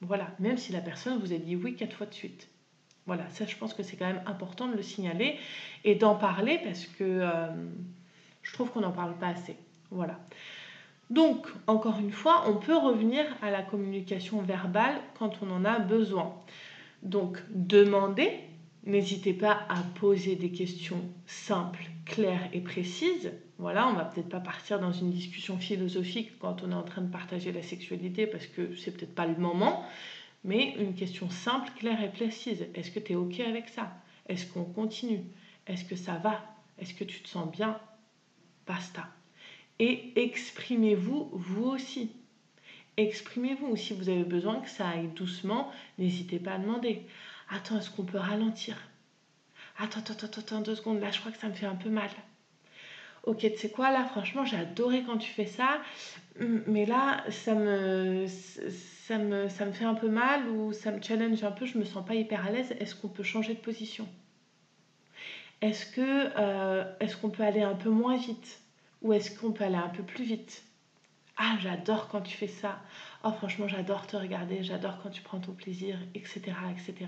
Voilà, 0.00 0.28
même 0.38 0.56
si 0.56 0.72
la 0.72 0.80
personne 0.80 1.18
vous 1.18 1.32
a 1.32 1.36
dit 1.36 1.54
oui 1.54 1.76
quatre 1.76 1.96
fois 1.96 2.06
de 2.06 2.14
suite. 2.14 2.48
Voilà, 3.06 3.28
ça 3.30 3.46
je 3.46 3.56
pense 3.56 3.74
que 3.74 3.82
c'est 3.82 3.96
quand 3.96 4.06
même 4.06 4.22
important 4.26 4.68
de 4.68 4.74
le 4.74 4.82
signaler 4.82 5.38
et 5.84 5.94
d'en 5.94 6.14
parler 6.14 6.60
parce 6.64 6.86
que 6.86 7.04
euh, 7.04 7.48
je 8.42 8.52
trouve 8.52 8.70
qu'on 8.70 8.80
n'en 8.80 8.92
parle 8.92 9.16
pas 9.18 9.28
assez. 9.28 9.56
Voilà. 9.90 10.18
Donc, 11.10 11.46
encore 11.66 11.98
une 11.98 12.10
fois, 12.10 12.44
on 12.46 12.54
peut 12.54 12.76
revenir 12.76 13.26
à 13.42 13.50
la 13.50 13.60
communication 13.62 14.40
verbale 14.40 14.94
quand 15.18 15.42
on 15.42 15.50
en 15.50 15.64
a 15.66 15.78
besoin. 15.78 16.34
Donc, 17.02 17.42
demandez, 17.50 18.30
n'hésitez 18.84 19.32
pas 19.32 19.64
à 19.68 19.82
poser 20.00 20.36
des 20.36 20.50
questions 20.50 21.02
simples, 21.26 21.84
claires 22.04 22.48
et 22.52 22.60
précises. 22.60 23.32
Voilà, 23.58 23.86
on 23.88 23.92
va 23.92 24.04
peut-être 24.04 24.28
pas 24.28 24.40
partir 24.40 24.80
dans 24.80 24.92
une 24.92 25.10
discussion 25.10 25.58
philosophique 25.58 26.38
quand 26.40 26.62
on 26.62 26.72
est 26.72 26.74
en 26.74 26.82
train 26.82 27.02
de 27.02 27.10
partager 27.10 27.52
la 27.52 27.62
sexualité 27.62 28.26
parce 28.26 28.46
que 28.46 28.74
c'est 28.76 28.90
peut-être 28.90 29.14
pas 29.14 29.26
le 29.26 29.36
moment, 29.36 29.84
mais 30.44 30.74
une 30.78 30.94
question 30.94 31.30
simple, 31.30 31.70
claire 31.76 32.02
et 32.02 32.10
précise. 32.10 32.66
Est-ce 32.74 32.90
que 32.90 32.98
tu 32.98 33.12
es 33.12 33.14
OK 33.14 33.38
avec 33.40 33.68
ça? 33.68 33.92
Est-ce 34.28 34.46
qu'on 34.46 34.64
continue? 34.64 35.22
Est-ce 35.66 35.84
que 35.84 35.96
ça 35.96 36.14
va? 36.16 36.44
Est-ce 36.78 36.94
que 36.94 37.04
tu 37.04 37.20
te 37.22 37.28
sens 37.28 37.50
bien? 37.50 37.78
Basta. 38.66 39.06
Et 39.78 40.12
exprimez-vous 40.16 41.30
vous 41.32 41.64
aussi. 41.64 42.10
Exprimez-vous. 42.96 43.76
Si 43.76 43.94
vous 43.94 44.08
avez 44.08 44.24
besoin 44.24 44.60
que 44.60 44.68
ça 44.68 44.88
aille 44.88 45.08
doucement, 45.08 45.70
n'hésitez 45.98 46.38
pas 46.38 46.54
à 46.54 46.58
demander. 46.58 47.06
Attends, 47.54 47.78
est-ce 47.78 47.90
qu'on 47.90 48.04
peut 48.04 48.18
ralentir? 48.18 48.76
Attends, 49.78 50.00
attends, 50.00 50.14
attends, 50.24 50.40
attends, 50.40 50.60
deux 50.60 50.74
secondes. 50.74 51.00
Là, 51.00 51.10
je 51.12 51.20
crois 51.20 51.30
que 51.30 51.38
ça 51.38 51.48
me 51.48 51.54
fait 51.54 51.66
un 51.66 51.76
peu 51.76 51.88
mal 51.88 52.10
ok, 53.24 53.38
tu 53.38 53.56
sais 53.56 53.70
quoi, 53.70 53.90
là, 53.90 54.04
franchement, 54.04 54.44
j'ai 54.44 54.56
adoré 54.56 55.02
quand 55.04 55.18
tu 55.18 55.30
fais 55.30 55.46
ça, 55.46 55.80
mais 56.38 56.86
là, 56.86 57.24
ça 57.30 57.54
me, 57.54 58.26
ça, 58.26 59.18
me, 59.18 59.48
ça 59.48 59.64
me 59.64 59.72
fait 59.72 59.84
un 59.84 59.94
peu 59.94 60.08
mal 60.08 60.48
ou 60.48 60.72
ça 60.72 60.90
me 60.90 61.00
challenge 61.02 61.42
un 61.44 61.52
peu, 61.52 61.66
je 61.66 61.78
me 61.78 61.84
sens 61.84 62.04
pas 62.04 62.14
hyper 62.14 62.46
à 62.46 62.50
l'aise. 62.50 62.72
Est-ce 62.80 62.94
qu'on 62.94 63.08
peut 63.08 63.22
changer 63.22 63.54
de 63.54 63.60
position? 63.60 64.08
Est-ce 65.60 65.86
que 65.86 66.30
euh, 66.36 66.84
est-ce 67.00 67.16
qu'on 67.16 67.30
peut 67.30 67.44
aller 67.44 67.62
un 67.62 67.74
peu 67.74 67.90
moins 67.90 68.16
vite? 68.16 68.60
Ou 69.02 69.12
est-ce 69.12 69.30
qu'on 69.38 69.52
peut 69.52 69.64
aller 69.64 69.76
un 69.76 69.88
peu 69.88 70.02
plus 70.02 70.24
vite? 70.24 70.64
Ah, 71.36 71.56
j'adore 71.60 72.08
quand 72.08 72.20
tu 72.20 72.36
fais 72.36 72.48
ça. 72.48 72.78
Oh, 73.24 73.32
franchement, 73.32 73.68
j'adore 73.68 74.06
te 74.06 74.16
regarder, 74.16 74.62
j'adore 74.62 74.98
quand 75.02 75.10
tu 75.10 75.22
prends 75.22 75.40
ton 75.40 75.52
plaisir, 75.52 75.98
etc. 76.14 76.52
etc. 76.70 77.06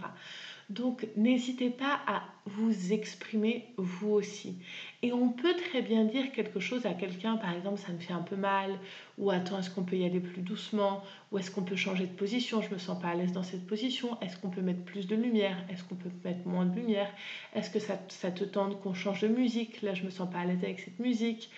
Donc 0.70 1.06
n'hésitez 1.14 1.68
pas 1.68 2.00
à 2.06 2.22
vous 2.46 2.92
exprimer 2.92 3.66
vous 3.76 4.12
aussi. 4.12 4.56
Et 5.02 5.12
on 5.12 5.28
peut 5.28 5.54
très 5.54 5.82
bien 5.82 6.04
dire 6.04 6.32
quelque 6.32 6.58
chose 6.58 6.86
à 6.86 6.94
quelqu'un, 6.94 7.36
par 7.36 7.52
exemple, 7.54 7.78
ça 7.78 7.92
me 7.92 7.98
fait 7.98 8.14
un 8.14 8.22
peu 8.22 8.36
mal, 8.36 8.78
ou 9.18 9.30
attends, 9.30 9.58
est-ce 9.58 9.68
qu'on 9.68 9.82
peut 9.82 9.96
y 9.96 10.06
aller 10.06 10.20
plus 10.20 10.40
doucement, 10.40 11.02
ou 11.30 11.38
est-ce 11.38 11.50
qu'on 11.50 11.62
peut 11.62 11.76
changer 11.76 12.06
de 12.06 12.14
position, 12.14 12.62
je 12.62 12.70
me 12.70 12.78
sens 12.78 12.98
pas 12.98 13.08
à 13.08 13.14
l'aise 13.14 13.32
dans 13.32 13.42
cette 13.42 13.66
position, 13.66 14.18
est-ce 14.22 14.38
qu'on 14.38 14.48
peut 14.48 14.62
mettre 14.62 14.84
plus 14.84 15.06
de 15.06 15.16
lumière, 15.16 15.58
est-ce 15.68 15.84
qu'on 15.84 15.96
peut 15.96 16.10
mettre 16.24 16.46
moins 16.48 16.64
de 16.64 16.74
lumière, 16.74 17.10
est-ce 17.54 17.68
que 17.68 17.78
ça, 17.78 18.00
ça 18.08 18.30
te 18.30 18.44
tente 18.44 18.80
qu'on 18.80 18.94
change 18.94 19.20
de 19.20 19.28
musique, 19.28 19.82
là 19.82 19.92
je 19.92 20.02
me 20.04 20.10
sens 20.10 20.30
pas 20.30 20.38
à 20.38 20.44
l'aise 20.46 20.64
avec 20.64 20.80
cette 20.80 20.98
musique. 20.98 21.50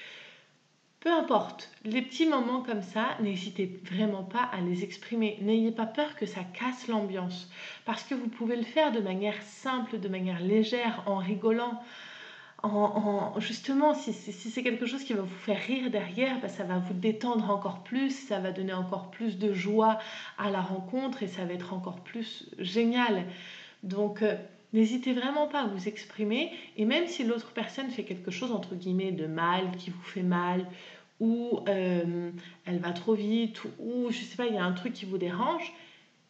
Peu 1.06 1.12
importe, 1.12 1.70
les 1.84 2.02
petits 2.02 2.26
moments 2.26 2.62
comme 2.62 2.82
ça, 2.82 3.10
n'hésitez 3.20 3.80
vraiment 3.84 4.24
pas 4.24 4.42
à 4.42 4.60
les 4.60 4.82
exprimer. 4.82 5.38
N'ayez 5.40 5.70
pas 5.70 5.86
peur 5.86 6.16
que 6.16 6.26
ça 6.26 6.40
casse 6.42 6.88
l'ambiance, 6.88 7.48
parce 7.84 8.02
que 8.02 8.16
vous 8.16 8.26
pouvez 8.26 8.56
le 8.56 8.64
faire 8.64 8.90
de 8.90 8.98
manière 8.98 9.40
simple, 9.42 10.00
de 10.00 10.08
manière 10.08 10.40
légère, 10.40 11.04
en 11.06 11.18
rigolant. 11.18 11.80
en, 12.64 13.38
justement, 13.38 13.94
si, 13.94 14.12
c'est 14.12 14.62
quelque 14.64 14.84
chose 14.84 15.04
qui 15.04 15.12
va 15.12 15.22
vous 15.22 15.28
faire 15.28 15.60
rire 15.60 15.92
derrière, 15.92 16.40
bah, 16.40 16.48
ça 16.48 16.64
va 16.64 16.78
vous 16.78 16.94
détendre 16.94 17.52
encore 17.52 17.84
plus, 17.84 18.10
ça 18.10 18.40
va 18.40 18.50
donner 18.50 18.74
encore 18.74 19.12
plus 19.12 19.38
de 19.38 19.52
joie 19.52 20.00
à 20.38 20.50
la 20.50 20.60
rencontre 20.60 21.22
et 21.22 21.28
ça 21.28 21.44
va 21.44 21.52
être 21.52 21.72
encore 21.72 22.00
plus 22.00 22.50
génial. 22.58 23.26
Donc, 23.84 24.22
euh, 24.22 24.34
n'hésitez 24.76 25.12
vraiment 25.12 25.48
pas 25.48 25.62
à 25.62 25.66
vous 25.66 25.88
exprimer. 25.88 26.52
Et 26.76 26.84
même 26.84 27.06
si 27.06 27.24
l'autre 27.24 27.52
personne 27.52 27.90
fait 27.90 28.04
quelque 28.04 28.30
chose, 28.30 28.52
entre 28.52 28.74
guillemets, 28.74 29.12
de 29.12 29.26
mal, 29.26 29.70
qui 29.78 29.90
vous 29.90 30.02
fait 30.02 30.22
mal, 30.22 30.66
ou 31.18 31.60
euh, 31.68 32.30
elle 32.66 32.78
va 32.78 32.92
trop 32.92 33.14
vite, 33.14 33.62
ou 33.78 34.10
je 34.10 34.18
sais 34.18 34.36
pas, 34.36 34.46
il 34.46 34.54
y 34.54 34.58
a 34.58 34.64
un 34.64 34.72
truc 34.72 34.92
qui 34.92 35.06
vous 35.06 35.18
dérange, 35.18 35.72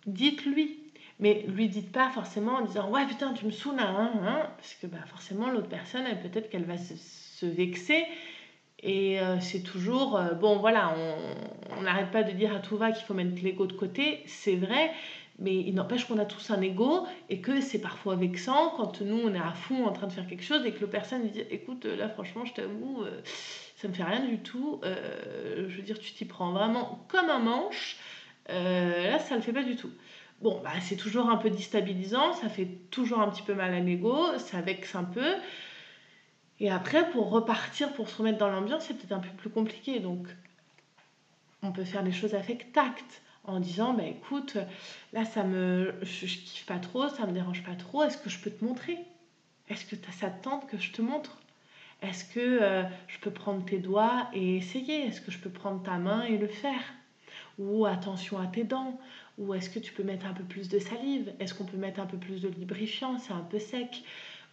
dites-lui. 0.06 0.78
Mais 1.18 1.46
lui 1.48 1.68
dites 1.68 1.92
pas 1.92 2.10
forcément 2.10 2.56
en 2.56 2.66
disant 2.66 2.90
ouais 2.90 3.06
putain 3.06 3.32
tu 3.32 3.46
me 3.46 3.50
saoules 3.50 3.80
hein, 3.80 4.12
hein, 4.22 4.50
parce 4.58 4.74
que 4.74 4.86
bah, 4.86 4.98
forcément 5.06 5.48
l'autre 5.48 5.70
personne 5.70 6.04
peut-être 6.20 6.50
qu'elle 6.50 6.66
va 6.66 6.76
se, 6.76 7.46
vexer 7.46 8.04
et 8.82 9.18
euh, 9.18 9.40
c'est 9.40 9.62
toujours 9.62 10.18
euh, 10.18 10.34
bon 10.34 10.58
voilà 10.58 10.94
on 11.74 11.80
n'arrête 11.80 12.10
pas 12.10 12.22
de 12.22 12.32
dire 12.32 12.54
à 12.54 12.58
tout 12.58 12.76
va 12.76 12.92
qu'il 12.92 13.06
faut 13.06 13.14
mettre 13.14 13.42
l'ego 13.42 13.64
de 13.64 13.72
côté 13.72 14.24
c'est 14.26 14.56
vrai 14.56 14.92
mais 15.38 15.54
il 15.54 15.74
n'empêche 15.74 16.06
qu'on 16.06 16.18
a 16.18 16.24
tous 16.24 16.50
un 16.50 16.60
ego 16.60 17.06
et 17.28 17.40
que 17.40 17.60
c'est 17.60 17.80
parfois 17.80 18.16
vexant 18.16 18.72
quand 18.76 19.00
nous 19.02 19.20
on 19.24 19.34
est 19.34 19.38
à 19.38 19.52
fond 19.52 19.84
en 19.84 19.92
train 19.92 20.06
de 20.06 20.12
faire 20.12 20.26
quelque 20.26 20.44
chose 20.44 20.64
et 20.64 20.72
que 20.72 20.80
l'autre 20.80 20.92
personne 20.92 21.28
dit 21.28 21.40
écoute 21.50 21.84
là 21.84 22.08
franchement 22.08 22.44
je 22.44 22.54
t'avoue 22.54 23.02
euh, 23.02 23.20
ça 23.76 23.88
me 23.88 23.92
fait 23.92 24.04
rien 24.04 24.24
du 24.24 24.38
tout 24.38 24.80
je 24.82 25.76
veux 25.76 25.82
dire 25.82 25.98
tu 25.98 26.12
t'y 26.12 26.24
prends 26.24 26.52
vraiment 26.52 27.04
comme 27.08 27.28
un 27.28 27.38
manche 27.38 27.98
là 28.48 29.18
ça 29.18 29.36
le 29.36 29.42
fait 29.42 29.52
pas 29.52 29.62
du 29.62 29.76
tout 29.76 29.90
Bon, 30.42 30.60
bah, 30.62 30.72
c'est 30.82 30.96
toujours 30.96 31.30
un 31.30 31.36
peu 31.36 31.48
déstabilisant, 31.48 32.34
ça 32.34 32.48
fait 32.48 32.68
toujours 32.90 33.20
un 33.20 33.30
petit 33.30 33.42
peu 33.42 33.54
mal 33.54 33.72
à 33.72 33.80
l'ego, 33.80 34.38
ça 34.38 34.60
vexe 34.60 34.94
un 34.94 35.04
peu. 35.04 35.34
Et 36.60 36.70
après, 36.70 37.10
pour 37.10 37.30
repartir, 37.30 37.92
pour 37.94 38.08
se 38.08 38.16
remettre 38.18 38.38
dans 38.38 38.50
l'ambiance, 38.50 38.84
c'est 38.84 38.94
peut-être 38.94 39.12
un 39.12 39.20
peu 39.20 39.30
plus 39.36 39.50
compliqué. 39.50 39.98
Donc, 40.00 40.26
on 41.62 41.72
peut 41.72 41.84
faire 41.84 42.02
les 42.02 42.12
choses 42.12 42.34
avec 42.34 42.72
tact 42.72 43.22
en 43.46 43.60
disant 43.60 43.94
bah, 43.94 44.04
écoute, 44.04 44.56
là, 45.12 45.24
ça 45.24 45.44
me, 45.44 45.94
je, 46.02 46.26
kiffe 46.26 46.66
pas 46.66 46.78
trop, 46.78 47.08
ça 47.08 47.26
me 47.26 47.32
dérange 47.32 47.62
pas 47.62 47.74
trop, 47.74 48.02
est-ce 48.02 48.18
que 48.18 48.30
je 48.30 48.38
peux 48.38 48.50
te 48.50 48.64
montrer? 48.64 48.98
Est-ce 49.68 49.84
que 49.84 49.96
ça 50.12 50.30
te 50.30 50.44
tente 50.44 50.68
que 50.68 50.78
je 50.78 50.92
te 50.92 51.02
montre? 51.02 51.38
Est-ce 52.02 52.24
que 52.24 52.40
euh, 52.40 52.82
je 53.08 53.18
peux 53.18 53.30
prendre 53.30 53.64
tes 53.64 53.78
doigts 53.78 54.28
et 54.32 54.56
essayer? 54.56 55.06
Est-ce 55.06 55.20
que 55.20 55.30
je 55.30 55.38
peux 55.38 55.50
prendre 55.50 55.82
ta 55.82 55.98
main 55.98 56.22
et 56.22 56.38
le 56.38 56.46
faire? 56.46 56.80
Ou 57.58 57.86
attention 57.86 58.38
à 58.38 58.46
tes 58.46 58.64
dents? 58.64 58.98
Ou 59.38 59.54
est-ce 59.54 59.70
que 59.70 59.78
tu 59.78 59.92
peux 59.92 60.02
mettre 60.02 60.26
un 60.26 60.32
peu 60.32 60.44
plus 60.44 60.68
de 60.68 60.78
salive? 60.78 61.32
Est-ce 61.40 61.54
qu'on 61.54 61.64
peut 61.64 61.76
mettre 61.76 62.00
un 62.00 62.06
peu 62.06 62.18
plus 62.18 62.40
de 62.42 62.48
lubrifiant? 62.48 63.18
C'est 63.18 63.32
un 63.32 63.46
peu 63.50 63.58
sec. 63.58 64.04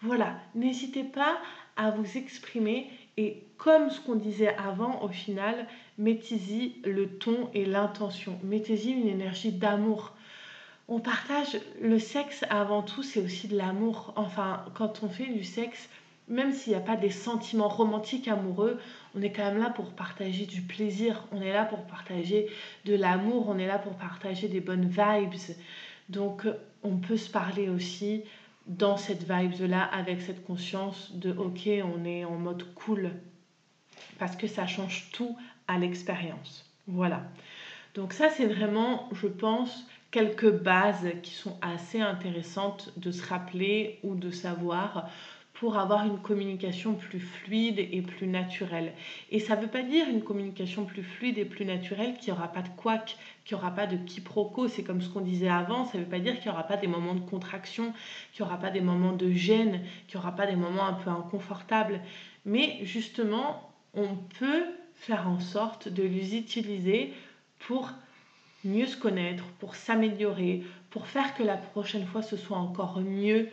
Voilà, 0.02 0.38
n'hésitez 0.56 1.04
pas 1.04 1.38
à 1.76 1.92
vous 1.92 2.18
exprimer 2.18 2.90
et 3.18 3.44
comme 3.58 3.90
ce 3.90 4.02
qu'on 4.02 4.16
disait 4.16 4.56
avant, 4.58 5.02
au 5.04 5.08
final, 5.08 5.68
mettez-y 5.98 6.76
le 6.84 7.08
ton 7.08 7.50
et 7.54 7.66
l'intention. 7.66 8.40
Mettez-y 8.44 8.92
une 8.92 9.08
énergie 9.08 9.52
d'amour. 9.52 10.14
On 10.88 11.00
partage 11.00 11.60
le 11.82 12.00
sexe 12.00 12.44
avant 12.50 12.82
tout, 12.82 13.04
c'est 13.04 13.22
aussi 13.22 13.48
de 13.48 13.56
l'amour. 13.56 14.14
Enfin, 14.16 14.66
quand 14.74 15.02
on 15.04 15.10
fait 15.10 15.28
du 15.28 15.44
sexe, 15.44 15.88
même 16.28 16.54
s'il 16.54 16.74
n'y 16.74 16.80
a 16.80 16.82
pas 16.82 16.96
des 16.96 17.10
sentiments 17.10 17.70
romantiques 17.70 18.28
amoureux, 18.28 18.80
on 19.16 19.22
est 19.22 19.32
quand 19.32 19.46
même 19.46 19.60
là 19.60 19.70
pour 19.70 19.92
partager 19.92 20.46
du 20.46 20.62
plaisir, 20.62 21.26
on 21.32 21.42
est 21.42 21.54
là 21.54 21.66
pour 21.66 21.86
partager 21.86 22.48
de 22.86 22.96
l'amour, 22.96 23.48
on 23.50 23.58
est 23.58 23.68
là 23.68 23.78
pour 23.78 23.94
partager 23.94 24.48
des 24.48 24.62
bonnes 24.62 24.88
vibes. 24.88 25.40
Donc 26.10 26.46
on 26.84 26.98
peut 26.98 27.18
se 27.18 27.30
parler 27.30 27.70
aussi 27.70 28.24
dans 28.68 28.98
cette 28.98 29.30
vibe-là 29.30 29.84
avec 29.84 30.22
cette 30.22 30.46
conscience 30.46 31.12
de 31.14 31.32
ok, 31.34 31.70
on 31.84 32.06
est 32.06 32.26
en 32.26 32.38
mode 32.38 32.74
cool. 32.76 33.12
Parce 34.20 34.36
que 34.36 34.48
ça 34.48 34.68
change 34.68 35.10
tout 35.12 35.38
à 35.68 35.78
l'expérience. 35.78 36.66
Voilà. 36.88 37.24
Donc 37.96 38.14
ça 38.14 38.30
c'est 38.30 38.48
vraiment, 38.48 39.10
je 39.14 39.28
pense, 39.28 39.86
quelques 40.12 40.52
bases 40.52 41.08
qui 41.22 41.32
sont 41.32 41.58
assez 41.62 42.00
intéressantes 42.00 42.92
de 42.98 43.12
se 43.12 43.26
rappeler 43.28 44.00
ou 44.04 44.16
de 44.16 44.32
savoir 44.32 45.10
pour 45.64 45.78
avoir 45.78 46.06
une 46.06 46.20
communication 46.20 46.94
plus 46.94 47.22
fluide 47.22 47.80
et 47.80 48.02
plus 48.02 48.28
naturelle. 48.28 48.92
Et 49.32 49.40
ça 49.40 49.56
ne 49.56 49.62
veut 49.62 49.70
pas 49.70 49.82
dire 49.82 50.10
une 50.10 50.22
communication 50.22 50.84
plus 50.84 51.04
fluide 51.04 51.38
et 51.38 51.46
plus 51.46 51.64
naturelle 51.64 52.18
qu'il 52.18 52.34
n'y 52.34 52.38
aura 52.38 52.50
pas 52.50 52.64
de 52.64 52.68
couac, 52.68 53.16
qu'il 53.46 53.56
n'y 53.56 53.64
aura 53.64 53.72
pas 53.72 53.88
de 53.88 53.96
quiproquo. 53.96 54.68
C'est 54.68 54.84
comme 54.84 55.02
ce 55.02 55.08
qu'on 55.08 55.22
disait 55.22 55.48
avant, 55.48 55.86
ça 55.86 55.98
ne 55.98 56.04
veut 56.04 56.10
pas 56.10 56.20
dire 56.20 56.34
qu'il 56.34 56.52
n'y 56.52 56.54
aura 56.54 56.68
pas 56.68 56.76
des 56.76 56.88
moments 56.88 57.14
de 57.14 57.22
contraction, 57.22 57.94
qu'il 58.34 58.44
n'y 58.44 58.52
aura 58.52 58.60
pas 58.60 58.72
des 58.72 58.82
moments 58.82 59.14
de 59.14 59.32
gêne, 59.32 59.80
qu'il 60.10 60.20
n'y 60.20 60.26
aura 60.26 60.36
pas 60.36 60.48
des 60.48 60.58
moments 60.58 60.86
un 60.86 60.96
peu 60.96 61.10
inconfortables. 61.10 62.02
Mais 62.44 62.80
justement, 62.82 63.72
on 63.94 64.18
peut 64.38 64.66
faire 64.96 65.30
en 65.30 65.40
sorte 65.40 65.88
de 65.88 66.04
les 66.04 66.36
utiliser 66.36 67.14
pour 67.60 67.90
mieux 68.66 68.86
se 68.86 68.98
connaître, 68.98 69.46
pour 69.62 69.76
s'améliorer, 69.76 70.64
pour 70.90 71.08
faire 71.08 71.34
que 71.36 71.44
la 71.44 71.56
prochaine 71.56 72.06
fois 72.06 72.22
ce 72.22 72.36
soit 72.36 72.58
encore 72.58 73.00
mieux. 73.00 73.48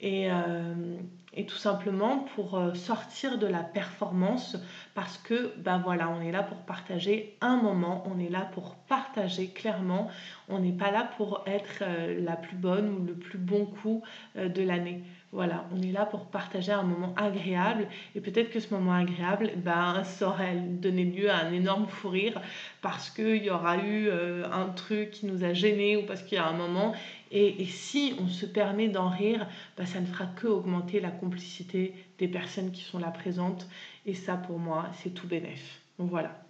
Et, 0.00 0.30
euh, 0.30 0.96
et 1.32 1.46
tout 1.46 1.56
simplement 1.56 2.18
pour 2.34 2.58
euh, 2.58 2.74
sortir 2.74 3.38
de 3.38 3.46
la 3.46 3.62
performance 3.62 4.56
parce 4.94 5.18
que 5.18 5.54
ben 5.58 5.78
voilà 5.78 6.10
on 6.10 6.20
est 6.20 6.32
là 6.32 6.42
pour 6.42 6.58
partager 6.58 7.36
un 7.40 7.56
moment 7.56 8.04
on 8.06 8.18
est 8.18 8.28
là 8.28 8.48
pour 8.52 8.74
partager 8.74 9.48
clairement. 9.48 10.08
On 10.48 10.58
n'est 10.58 10.72
pas 10.72 10.90
là 10.90 11.08
pour 11.16 11.42
être 11.46 11.82
euh, 11.82 12.20
la 12.22 12.36
plus 12.36 12.56
bonne 12.56 12.88
ou 12.88 13.04
le 13.04 13.14
plus 13.14 13.38
bon 13.38 13.66
coup 13.66 14.02
de 14.36 14.62
l'année 14.62 15.02
voilà, 15.34 15.66
on 15.74 15.82
est 15.82 15.92
là 15.92 16.06
pour 16.06 16.26
partager 16.26 16.72
un 16.72 16.84
moment 16.84 17.12
agréable 17.16 17.88
et 18.14 18.20
peut-être 18.20 18.50
que 18.50 18.60
ce 18.60 18.72
moment 18.72 18.94
agréable, 18.94 19.50
ben, 19.56 20.02
ça 20.04 20.28
aurait 20.28 20.56
donné 20.56 21.04
lieu 21.04 21.28
à 21.30 21.38
un 21.38 21.52
énorme 21.52 21.86
fou 21.88 22.08
rire 22.08 22.40
parce 22.80 23.10
qu'il 23.10 23.44
y 23.44 23.50
aura 23.50 23.78
eu 23.78 24.08
un 24.10 24.68
truc 24.68 25.10
qui 25.10 25.26
nous 25.26 25.44
a 25.44 25.52
gênés 25.52 25.96
ou 25.96 26.06
parce 26.06 26.22
qu'il 26.22 26.38
y 26.38 26.40
a 26.40 26.46
un 26.46 26.52
moment 26.52 26.94
et, 27.36 27.64
si 27.64 28.14
on 28.20 28.28
se 28.28 28.46
permet 28.46 28.86
d'en 28.88 29.08
rire, 29.08 29.48
bah, 29.76 29.86
ça 29.86 30.00
ne 30.00 30.06
fera 30.06 30.26
que 30.26 30.46
augmenter 30.46 31.00
la 31.00 31.10
complicité 31.10 31.92
des 32.18 32.28
personnes 32.28 32.70
qui 32.70 32.82
sont 32.82 32.98
là 33.00 33.10
présentes. 33.10 33.66
Et 34.06 34.14
ça, 34.14 34.36
pour 34.36 34.60
moi, 34.60 34.88
c'est 35.02 35.10
tout 35.10 35.26
bénef. 35.26 35.80
Donc 35.98 36.10
voilà. 36.10 36.43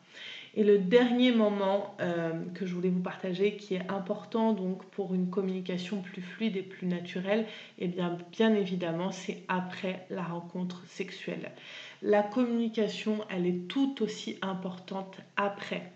Et 0.57 0.63
le 0.63 0.79
dernier 0.79 1.33
moment 1.33 1.97
euh, 2.01 2.33
que 2.55 2.65
je 2.65 2.75
voulais 2.75 2.89
vous 2.89 3.03
partager, 3.03 3.57
qui 3.57 3.75
est 3.75 3.91
important 3.91 4.53
donc 4.53 4.85
pour 4.87 5.13
une 5.13 5.29
communication 5.29 6.01
plus 6.01 6.23
fluide 6.23 6.57
et 6.57 6.63
plus 6.63 6.87
naturelle, 6.87 7.47
et 7.79 7.87
eh 7.87 7.89
bien, 7.89 8.17
bien 8.31 8.55
évidemment, 8.55 9.11
c'est 9.11 9.43
après 9.49 10.07
la 10.11 10.23
rencontre 10.23 10.85
sexuelle. 10.87 11.51
La 12.03 12.23
communication, 12.23 13.25
elle 13.31 13.47
est 13.47 13.67
tout 13.69 14.01
aussi 14.01 14.39
importante 14.43 15.19
après. 15.37 15.91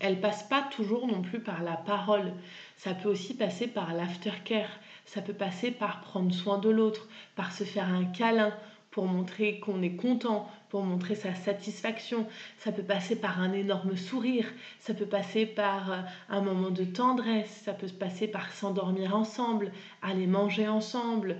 Elle 0.00 0.20
passe 0.20 0.42
pas 0.42 0.68
toujours 0.74 1.06
non 1.06 1.22
plus 1.22 1.40
par 1.40 1.62
la 1.62 1.76
parole. 1.76 2.32
Ça 2.76 2.94
peut 2.94 3.08
aussi 3.08 3.34
passer 3.34 3.68
par 3.68 3.94
l'aftercare. 3.94 4.68
Ça 5.04 5.22
peut 5.22 5.32
passer 5.32 5.70
par 5.70 6.00
prendre 6.00 6.34
soin 6.34 6.58
de 6.58 6.68
l'autre, 6.68 7.08
par 7.36 7.52
se 7.52 7.64
faire 7.64 7.88
un 7.88 8.04
câlin 8.04 8.52
pour 8.96 9.04
montrer 9.04 9.60
qu'on 9.60 9.82
est 9.82 9.94
content, 9.94 10.48
pour 10.70 10.82
montrer 10.82 11.16
sa 11.16 11.34
satisfaction. 11.34 12.26
Ça 12.56 12.72
peut 12.72 12.82
passer 12.82 13.14
par 13.14 13.42
un 13.42 13.52
énorme 13.52 13.94
sourire. 13.94 14.46
Ça 14.80 14.94
peut 14.94 15.04
passer 15.04 15.44
par 15.44 15.92
euh, 15.92 15.96
un 16.30 16.40
moment 16.40 16.70
de 16.70 16.82
tendresse. 16.82 17.60
Ça 17.62 17.74
peut 17.74 17.88
se 17.88 17.92
passer 17.92 18.26
par 18.26 18.50
s'endormir 18.54 19.14
ensemble, 19.14 19.70
aller 20.00 20.26
manger 20.26 20.66
ensemble. 20.66 21.36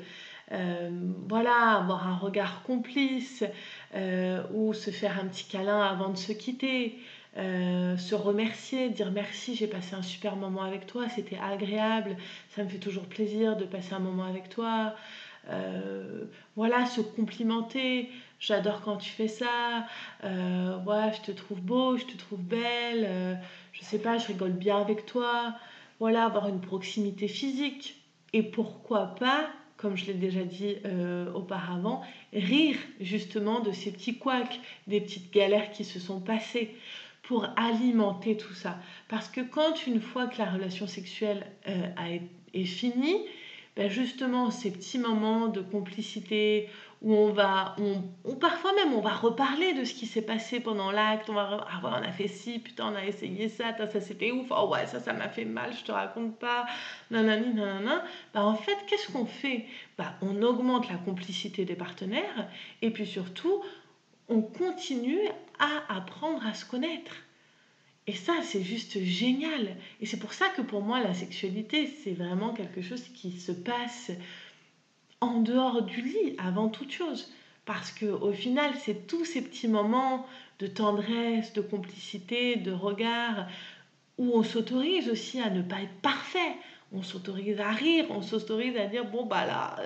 Euh, 0.52 0.90
voilà, 1.30 1.78
avoir 1.78 2.06
un 2.06 2.16
regard 2.16 2.62
complice 2.62 3.42
euh, 3.94 4.42
ou 4.52 4.74
se 4.74 4.90
faire 4.90 5.18
un 5.18 5.24
petit 5.24 5.46
câlin 5.46 5.80
avant 5.80 6.10
de 6.10 6.18
se 6.18 6.32
quitter. 6.32 6.98
Se 7.36 8.14
remercier, 8.14 8.88
dire 8.88 9.10
merci, 9.10 9.54
j'ai 9.54 9.66
passé 9.66 9.94
un 9.94 10.00
super 10.00 10.36
moment 10.36 10.62
avec 10.62 10.86
toi, 10.86 11.06
c'était 11.10 11.36
agréable, 11.36 12.16
ça 12.48 12.64
me 12.64 12.68
fait 12.70 12.78
toujours 12.78 13.04
plaisir 13.04 13.58
de 13.58 13.66
passer 13.66 13.92
un 13.92 13.98
moment 13.98 14.24
avec 14.24 14.48
toi. 14.48 14.94
Euh, 15.48 16.24
voilà, 16.56 16.86
se 16.86 17.00
complimenter, 17.00 18.10
j'adore 18.40 18.80
quand 18.82 18.96
tu 18.96 19.10
fais 19.10 19.28
ça, 19.28 19.86
euh, 20.24 20.78
je 21.14 21.20
te 21.20 21.32
trouve 21.32 21.60
beau, 21.60 21.96
je 21.96 22.04
te 22.04 22.16
trouve 22.16 22.40
belle, 22.40 23.06
euh, 23.08 23.34
je 23.72 23.84
sais 23.84 23.98
pas, 23.98 24.18
je 24.18 24.26
rigole 24.26 24.52
bien 24.52 24.78
avec 24.78 25.06
toi. 25.06 25.54
Voilà, 26.00 26.24
avoir 26.24 26.48
une 26.48 26.60
proximité 26.60 27.28
physique. 27.28 28.02
Et 28.32 28.42
pourquoi 28.42 29.14
pas, 29.14 29.48
comme 29.76 29.96
je 29.96 30.06
l'ai 30.06 30.14
déjà 30.14 30.42
dit 30.42 30.76
auparavant, 31.34 32.02
rire 32.34 32.76
justement 33.00 33.60
de 33.60 33.72
ces 33.72 33.92
petits 33.92 34.18
couacs, 34.18 34.60
des 34.88 35.00
petites 35.00 35.32
galères 35.32 35.70
qui 35.70 35.84
se 35.84 35.98
sont 35.98 36.20
passées 36.20 36.74
pour 37.26 37.46
alimenter 37.56 38.36
tout 38.36 38.54
ça. 38.54 38.78
Parce 39.08 39.28
que 39.28 39.40
quand 39.40 39.86
une 39.86 40.00
fois 40.00 40.26
que 40.26 40.38
la 40.38 40.50
relation 40.50 40.86
sexuelle 40.86 41.46
euh, 41.68 42.18
est 42.54 42.64
finie, 42.64 43.18
ben 43.76 43.90
justement 43.90 44.50
ces 44.50 44.70
petits 44.70 44.98
moments 44.98 45.48
de 45.48 45.60
complicité 45.60 46.68
où 47.02 47.14
on 47.14 47.30
va, 47.30 47.76
on, 48.24 48.34
parfois 48.36 48.72
même 48.74 48.94
on 48.94 49.00
va 49.02 49.12
reparler 49.12 49.74
de 49.74 49.84
ce 49.84 49.92
qui 49.92 50.06
s'est 50.06 50.22
passé 50.22 50.60
pendant 50.60 50.90
l'acte, 50.90 51.28
on 51.28 51.34
va 51.34 51.66
ah 51.70 51.84
ouais, 51.84 51.92
on 51.92 52.08
a 52.08 52.12
fait 52.12 52.26
ci, 52.26 52.58
putain 52.58 52.90
on 52.92 52.96
a 52.96 53.04
essayé 53.04 53.50
ça, 53.50 53.76
ça 53.76 54.00
c'était 54.00 54.32
ouf, 54.32 54.46
oh 54.50 54.70
ouais 54.72 54.86
ça 54.86 54.98
ça 54.98 55.12
m'a 55.12 55.28
fait 55.28 55.44
mal, 55.44 55.74
je 55.74 55.84
te 55.84 55.92
raconte 55.92 56.38
pas, 56.38 56.66
nanani 57.10 57.52
nanana, 57.52 58.02
bah 58.32 58.44
en 58.44 58.54
fait 58.54 58.76
qu'est-ce 58.88 59.12
qu'on 59.12 59.26
fait? 59.26 59.66
Bah, 59.98 60.14
on 60.22 60.42
augmente 60.42 60.88
la 60.88 60.96
complicité 60.96 61.64
des 61.66 61.76
partenaires 61.76 62.48
et 62.80 62.90
puis 62.90 63.06
surtout 63.06 63.62
on 64.28 64.40
continue 64.40 65.20
à 65.58 65.94
apprendre 65.94 66.44
à 66.46 66.54
se 66.54 66.64
connaître. 66.64 67.25
Et 68.06 68.14
ça, 68.14 68.34
c'est 68.42 68.62
juste 68.62 69.02
génial. 69.02 69.76
Et 70.00 70.06
c'est 70.06 70.18
pour 70.18 70.32
ça 70.32 70.48
que 70.50 70.62
pour 70.62 70.82
moi, 70.82 71.02
la 71.02 71.14
sexualité, 71.14 71.86
c'est 71.86 72.12
vraiment 72.12 72.52
quelque 72.52 72.82
chose 72.82 73.02
qui 73.14 73.32
se 73.32 73.52
passe 73.52 74.12
en 75.20 75.40
dehors 75.40 75.82
du 75.82 76.02
lit, 76.02 76.36
avant 76.38 76.68
toute 76.68 76.92
chose. 76.92 77.32
Parce 77.64 77.90
que 77.90 78.06
au 78.06 78.32
final, 78.32 78.72
c'est 78.78 79.08
tous 79.08 79.24
ces 79.24 79.42
petits 79.42 79.66
moments 79.66 80.26
de 80.60 80.68
tendresse, 80.68 81.52
de 81.52 81.60
complicité, 81.60 82.56
de 82.56 82.70
regard, 82.72 83.48
où 84.18 84.32
on 84.34 84.42
s'autorise 84.42 85.10
aussi 85.10 85.40
à 85.40 85.50
ne 85.50 85.62
pas 85.62 85.82
être 85.82 86.00
parfait. 86.00 86.56
On 86.92 87.02
s'autorise 87.02 87.58
à 87.58 87.72
rire, 87.72 88.06
on 88.10 88.22
s'autorise 88.22 88.76
à 88.76 88.86
dire 88.86 89.04
bon 89.04 89.26
bah 89.26 89.44
là, 89.44 89.76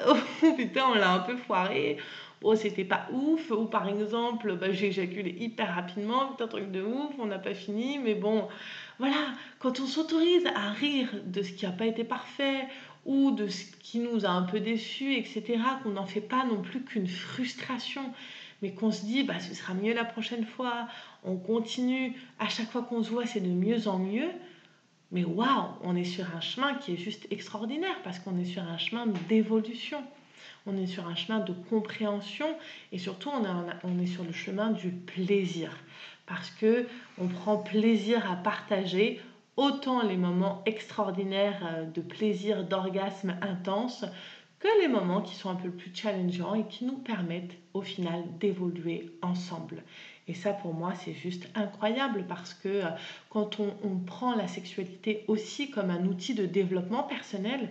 putain, 0.57 0.85
on 0.91 0.95
l'a 0.95 1.15
un 1.15 1.21
peu 1.21 1.37
foiré, 1.37 1.97
oh 2.43 2.55
c'était 2.55 2.85
pas 2.85 3.07
ouf, 3.13 3.51
ou 3.51 3.67
par 3.67 3.89
exemple, 3.89 4.57
bah, 4.57 4.73
j'ai 4.73 4.89
éjaculé 4.89 5.37
hyper 5.39 5.75
rapidement, 5.75 6.37
un 6.41 6.47
truc 6.47 6.71
de 6.71 6.83
ouf, 6.83 7.13
on 7.19 7.27
n'a 7.27 7.39
pas 7.39 7.55
fini, 7.55 7.99
mais 7.99 8.15
bon, 8.15 8.49
voilà, 8.99 9.35
quand 9.59 9.81
on 9.81 9.87
s'autorise 9.87 10.47
à 10.55 10.71
rire 10.71 11.09
de 11.27 11.43
ce 11.43 11.53
qui 11.53 11.67
n'a 11.67 11.73
pas 11.73 11.87
été 11.87 12.05
parfait, 12.05 12.67
ou 13.07 13.31
de 13.31 13.49
ce 13.49 13.65
qui 13.81 13.99
nous 13.99 14.27
a 14.27 14.31
un 14.31 14.43
peu 14.43 14.61
déçus, 14.61 15.15
etc., 15.15 15.59
qu'on 15.83 15.91
n'en 15.91 16.07
fait 16.07 16.21
pas 16.21 16.45
non 16.45 16.61
plus 16.61 16.83
qu'une 16.83 17.07
frustration, 17.07 18.13
mais 18.63 18.73
qu'on 18.73 18.91
se 18.91 19.05
dit, 19.05 19.23
bah, 19.23 19.39
ce 19.39 19.55
sera 19.55 19.75
mieux 19.75 19.95
la 19.95 20.05
prochaine 20.05 20.45
fois, 20.45 20.87
on 21.25 21.37
continue, 21.37 22.15
à 22.39 22.49
chaque 22.49 22.71
fois 22.71 22.83
qu'on 22.83 23.03
se 23.03 23.11
voit, 23.11 23.27
c'est 23.27 23.41
de 23.41 23.49
mieux 23.49 23.89
en 23.89 23.99
mieux, 23.99 24.31
mais 25.13 25.25
waouh, 25.25 25.69
on 25.83 25.97
est 25.97 26.05
sur 26.05 26.25
un 26.37 26.41
chemin 26.41 26.75
qui 26.75 26.93
est 26.93 26.99
juste 26.99 27.27
extraordinaire, 27.31 28.01
parce 28.05 28.19
qu'on 28.19 28.39
est 28.39 28.45
sur 28.45 28.63
un 28.63 28.79
chemin 28.79 29.07
d'évolution 29.29 30.03
on 30.67 30.77
est 30.77 30.87
sur 30.87 31.07
un 31.07 31.15
chemin 31.15 31.41
de 31.41 31.53
compréhension 31.53 32.47
et 32.93 32.99
surtout 32.99 33.31
on, 33.31 33.99
est 33.99 34.07
sur 34.07 34.25
le 34.25 34.33
chemin 34.33 34.71
du 34.71 34.91
plaisir 34.91 35.73
parce 36.27 36.51
que 36.51 36.87
on 37.19 37.27
prend 37.27 37.57
plaisir 37.59 38.31
à 38.31 38.37
partager 38.37 39.21
autant 39.57 40.03
les 40.03 40.17
moments 40.17 40.63
extraordinaires 40.65 41.61
euh, 41.65 41.85
de 41.85 42.01
plaisir, 42.01 42.65
d'orgasme 42.65 43.37
intense 43.43 44.05
que 44.61 44.69
les 44.81 44.89
moments 44.89 45.23
qui 45.23 45.35
sont 45.35 45.51
un 45.51 45.55
peu 45.55 45.71
plus 45.71 45.91
challengeants 45.95 46.55
et 46.55 46.67
qui 46.67 46.85
nous 46.85 46.99
permettent 46.99 47.57
au 47.75 47.83
final 47.83 48.23
d'évoluer 48.39 49.11
ensemble. 49.23 49.83
Et 50.29 50.35
ça, 50.35 50.53
pour 50.53 50.75
moi, 50.75 50.95
c'est 50.95 51.15
juste 51.15 51.49
incroyable 51.55 52.25
parce 52.29 52.55
que 52.55 52.69
euh, 52.69 52.91
quand 53.31 53.59
on, 53.59 53.99
prend 53.99 54.37
la 54.37 54.47
sexualité 54.47 55.25
aussi 55.27 55.71
comme 55.71 55.91
un 55.91 56.05
outil 56.05 56.35
de 56.35 56.47
développement 56.47 57.03
personnel, 57.03 57.71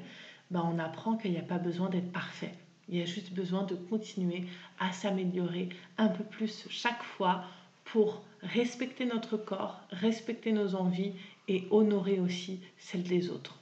ben 0.51 0.69
on 0.69 0.79
apprend 0.79 1.15
qu'il 1.15 1.31
n'y 1.31 1.37
a 1.37 1.43
pas 1.43 1.59
besoin 1.59 1.89
d'être 1.89 2.11
parfait. 2.11 2.51
Il 2.89 2.97
y 2.97 3.01
a 3.01 3.05
juste 3.05 3.31
besoin 3.33 3.63
de 3.63 3.75
continuer 3.75 4.45
à 4.79 4.91
s'améliorer 4.91 5.69
un 5.97 6.07
peu 6.07 6.23
plus 6.23 6.65
chaque 6.69 7.03
fois 7.03 7.43
pour 7.85 8.23
respecter 8.41 9.05
notre 9.05 9.37
corps, 9.37 9.81
respecter 9.91 10.51
nos 10.51 10.75
envies 10.75 11.13
et 11.47 11.67
honorer 11.71 12.19
aussi 12.19 12.59
celles 12.77 13.03
des 13.03 13.29
autres. 13.29 13.59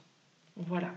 Voilà. 0.56 0.92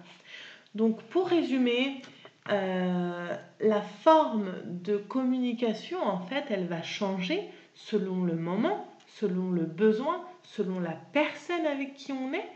Donc 0.76 1.02
pour 1.04 1.28
résumer, 1.28 2.02
euh, 2.50 3.36
la 3.60 3.82
forme 3.82 4.54
de 4.66 4.98
communication, 4.98 6.02
en 6.04 6.20
fait, 6.22 6.46
elle 6.50 6.68
va 6.68 6.82
changer 6.82 7.44
selon 7.74 8.24
le 8.24 8.36
moment, 8.36 8.88
selon 9.08 9.52
le 9.52 9.64
besoin, 9.64 10.26
selon 10.44 10.80
la 10.80 10.98
personne 11.14 11.66
avec 11.66 11.94
qui 11.96 12.12
on 12.12 12.34
est 12.34 12.50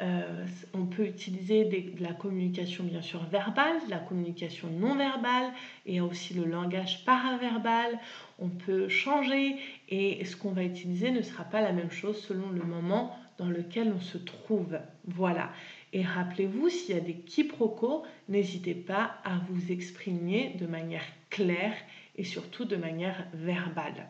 euh, 0.00 0.46
on 0.72 0.86
peut 0.86 1.04
utiliser 1.04 1.64
de 1.64 2.02
la 2.02 2.12
communication 2.12 2.84
bien 2.84 3.02
sûr 3.02 3.22
verbale, 3.24 3.76
de 3.84 3.90
la 3.90 3.98
communication 3.98 4.68
non 4.68 4.96
verbale 4.96 5.52
et 5.84 6.00
aussi 6.00 6.32
le 6.34 6.44
langage 6.44 7.04
paraverbal. 7.04 7.98
On 8.38 8.48
peut 8.48 8.88
changer 8.88 9.56
et 9.88 10.24
ce 10.24 10.36
qu'on 10.36 10.52
va 10.52 10.64
utiliser 10.64 11.10
ne 11.10 11.20
sera 11.20 11.44
pas 11.44 11.60
la 11.60 11.72
même 11.72 11.90
chose 11.90 12.22
selon 12.22 12.48
le 12.50 12.62
moment 12.62 13.14
dans 13.36 13.48
lequel 13.48 13.92
on 13.94 14.00
se 14.00 14.18
trouve. 14.18 14.78
Voilà. 15.06 15.50
Et 15.92 16.02
rappelez-vous, 16.02 16.68
s'il 16.68 16.94
y 16.94 16.98
a 16.98 17.02
des 17.02 17.16
quiproquos, 17.16 18.04
n'hésitez 18.28 18.74
pas 18.74 19.16
à 19.24 19.40
vous 19.48 19.72
exprimer 19.72 20.56
de 20.58 20.66
manière 20.66 21.04
claire 21.30 21.74
et 22.16 22.24
surtout 22.24 22.64
de 22.64 22.76
manière 22.76 23.26
verbale. 23.34 24.08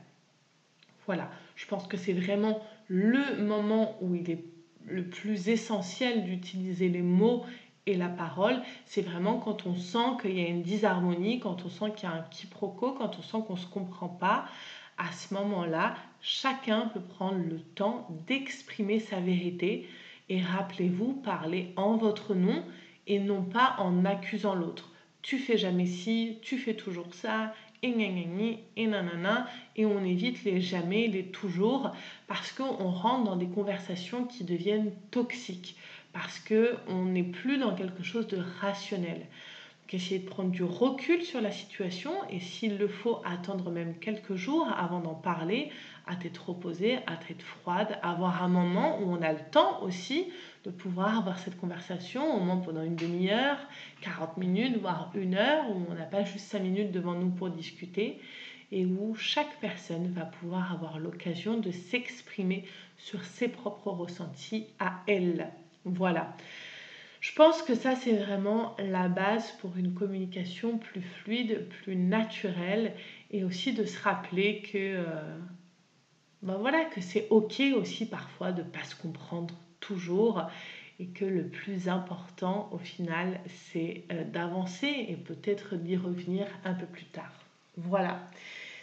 Voilà, 1.06 1.30
je 1.56 1.66
pense 1.66 1.86
que 1.86 1.96
c'est 1.96 2.12
vraiment 2.12 2.62
le 2.88 3.42
moment 3.42 3.96
où 4.00 4.14
il 4.14 4.30
est 4.30 4.44
le 4.86 5.08
plus 5.08 5.48
essentiel 5.48 6.24
d'utiliser 6.24 6.88
les 6.88 7.02
mots 7.02 7.44
et 7.86 7.96
la 7.96 8.08
parole, 8.08 8.60
c'est 8.84 9.02
vraiment 9.02 9.38
quand 9.38 9.66
on 9.66 9.74
sent 9.76 10.16
qu'il 10.20 10.38
y 10.38 10.44
a 10.44 10.48
une 10.48 10.62
disharmonie, 10.62 11.40
quand 11.40 11.64
on 11.64 11.68
sent 11.68 11.92
qu'il 11.96 12.08
y 12.08 12.12
a 12.12 12.14
un 12.14 12.22
quiproquo, 12.22 12.92
quand 12.92 13.18
on 13.18 13.22
sent 13.22 13.38
qu'on 13.46 13.54
ne 13.54 13.58
se 13.58 13.66
comprend 13.66 14.08
pas. 14.08 14.46
À 14.98 15.12
ce 15.12 15.32
moment-là, 15.34 15.94
chacun 16.20 16.88
peut 16.88 17.00
prendre 17.00 17.38
le 17.38 17.58
temps 17.58 18.06
d'exprimer 18.26 19.00
sa 19.00 19.18
vérité 19.18 19.88
et 20.28 20.42
rappelez-vous, 20.42 21.14
parler 21.14 21.72
en 21.76 21.96
votre 21.96 22.34
nom 22.34 22.62
et 23.06 23.18
non 23.18 23.42
pas 23.42 23.76
en 23.78 24.04
accusant 24.04 24.54
l'autre. 24.54 24.90
Tu 25.22 25.38
fais 25.38 25.58
jamais 25.58 25.86
ci, 25.86 26.38
tu 26.42 26.58
fais 26.58 26.74
toujours 26.74 27.12
ça, 27.14 27.52
et 27.82 27.92
on 29.86 30.04
évite 30.04 30.44
les 30.44 30.60
jamais, 30.60 31.08
les 31.08 31.24
toujours, 31.24 31.90
parce 32.26 32.52
qu'on 32.52 32.90
rentre 32.90 33.24
dans 33.24 33.36
des 33.36 33.48
conversations 33.48 34.24
qui 34.24 34.44
deviennent 34.44 34.92
toxiques, 35.10 35.76
parce 36.12 36.38
qu'on 36.40 37.06
n'est 37.06 37.24
plus 37.24 37.58
dans 37.58 37.74
quelque 37.74 38.02
chose 38.02 38.26
de 38.26 38.38
rationnel. 38.60 39.26
Donc 39.90 40.00
essayer 40.00 40.20
de 40.20 40.28
prendre 40.28 40.50
du 40.50 40.62
recul 40.62 41.20
sur 41.20 41.40
la 41.40 41.50
situation, 41.50 42.12
et 42.30 42.38
s'il 42.38 42.78
le 42.78 42.86
faut, 42.86 43.20
attendre 43.24 43.72
même 43.72 43.98
quelques 43.98 44.36
jours 44.36 44.68
avant 44.72 45.00
d'en 45.00 45.16
parler, 45.16 45.68
à 46.06 46.14
tête 46.14 46.38
reposée, 46.38 46.98
à 47.08 47.16
tête 47.16 47.42
froide, 47.42 47.98
avoir 48.00 48.44
un 48.44 48.48
moment 48.48 49.00
où 49.00 49.10
on 49.10 49.20
a 49.20 49.32
le 49.32 49.40
temps 49.50 49.82
aussi 49.82 50.28
de 50.62 50.70
pouvoir 50.70 51.18
avoir 51.18 51.40
cette 51.40 51.58
conversation, 51.58 52.36
au 52.36 52.38
moins 52.38 52.58
pendant 52.58 52.84
une 52.84 52.94
demi-heure, 52.94 53.58
40 54.02 54.36
minutes, 54.36 54.76
voire 54.80 55.10
une 55.14 55.34
heure, 55.34 55.68
où 55.70 55.84
on 55.90 55.94
n'a 55.94 56.04
pas 56.04 56.22
juste 56.22 56.46
5 56.46 56.62
minutes 56.62 56.92
devant 56.92 57.14
nous 57.14 57.30
pour 57.30 57.50
discuter, 57.50 58.20
et 58.70 58.86
où 58.86 59.16
chaque 59.16 59.58
personne 59.60 60.12
va 60.12 60.24
pouvoir 60.24 60.72
avoir 60.72 61.00
l'occasion 61.00 61.58
de 61.58 61.72
s'exprimer 61.72 62.64
sur 62.96 63.24
ses 63.24 63.48
propres 63.48 63.90
ressentis 63.90 64.66
à 64.78 65.00
elle. 65.08 65.48
Voilà. 65.84 66.36
Je 67.20 67.32
pense 67.34 67.62
que 67.62 67.74
ça, 67.74 67.96
c'est 67.96 68.16
vraiment 68.16 68.74
la 68.78 69.08
base 69.08 69.52
pour 69.60 69.76
une 69.76 69.92
communication 69.92 70.78
plus 70.78 71.02
fluide, 71.02 71.68
plus 71.82 71.94
naturelle, 71.94 72.94
et 73.30 73.44
aussi 73.44 73.74
de 73.74 73.84
se 73.84 74.00
rappeler 74.00 74.62
que, 74.62 74.78
euh, 74.78 75.38
ben 76.42 76.56
voilà, 76.56 76.84
que 76.86 77.02
c'est 77.02 77.28
ok 77.30 77.62
aussi 77.76 78.06
parfois 78.06 78.52
de 78.52 78.62
ne 78.62 78.68
pas 78.68 78.84
se 78.84 78.96
comprendre 78.96 79.54
toujours 79.80 80.48
et 80.98 81.06
que 81.06 81.24
le 81.24 81.46
plus 81.48 81.88
important 81.88 82.68
au 82.72 82.78
final 82.78 83.40
c'est 83.46 84.04
euh, 84.12 84.24
d'avancer 84.24 85.06
et 85.08 85.16
peut-être 85.16 85.76
d'y 85.76 85.96
revenir 85.96 86.46
un 86.64 86.74
peu 86.74 86.86
plus 86.86 87.06
tard. 87.06 87.32
Voilà. 87.76 88.20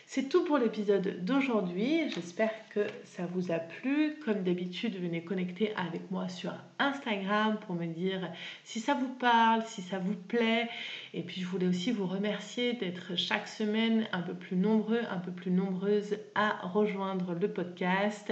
C'est 0.10 0.30
tout 0.30 0.46
pour 0.46 0.58
l'épisode 0.58 1.26
d'aujourd'hui. 1.26 2.10
J'espère 2.12 2.52
que 2.70 2.88
ça 3.04 3.24
vous 3.26 3.52
a 3.52 3.60
plu. 3.60 4.16
Comme 4.24 4.42
d'habitude, 4.42 4.96
venez 4.96 5.22
connecter 5.22 5.76
avec 5.76 6.10
moi 6.12 6.30
sur 6.30 6.54
Instagram 6.80 7.60
pour 7.68 7.76
me 7.76 7.86
dire 7.88 8.32
si 8.64 8.80
ça 8.80 8.94
vous 8.94 9.10
parle, 9.20 9.64
si 9.66 9.82
ça 9.82 10.00
vous 10.00 10.16
plaît. 10.16 10.70
Et 11.14 11.24
puis, 11.24 11.42
je 11.42 11.46
voulais 11.46 11.68
aussi 11.68 11.92
vous 11.92 12.08
remercier 12.08 12.72
d'être 12.72 13.18
chaque 13.18 13.50
semaine 13.50 14.08
un 14.14 14.22
peu 14.22 14.34
plus 14.34 14.56
nombreux, 14.56 15.02
un 15.12 15.18
peu 15.18 15.32
plus 15.32 15.52
nombreuses 15.52 16.18
à 16.36 16.66
rejoindre 16.66 17.34
le 17.34 17.52
podcast. 17.52 18.32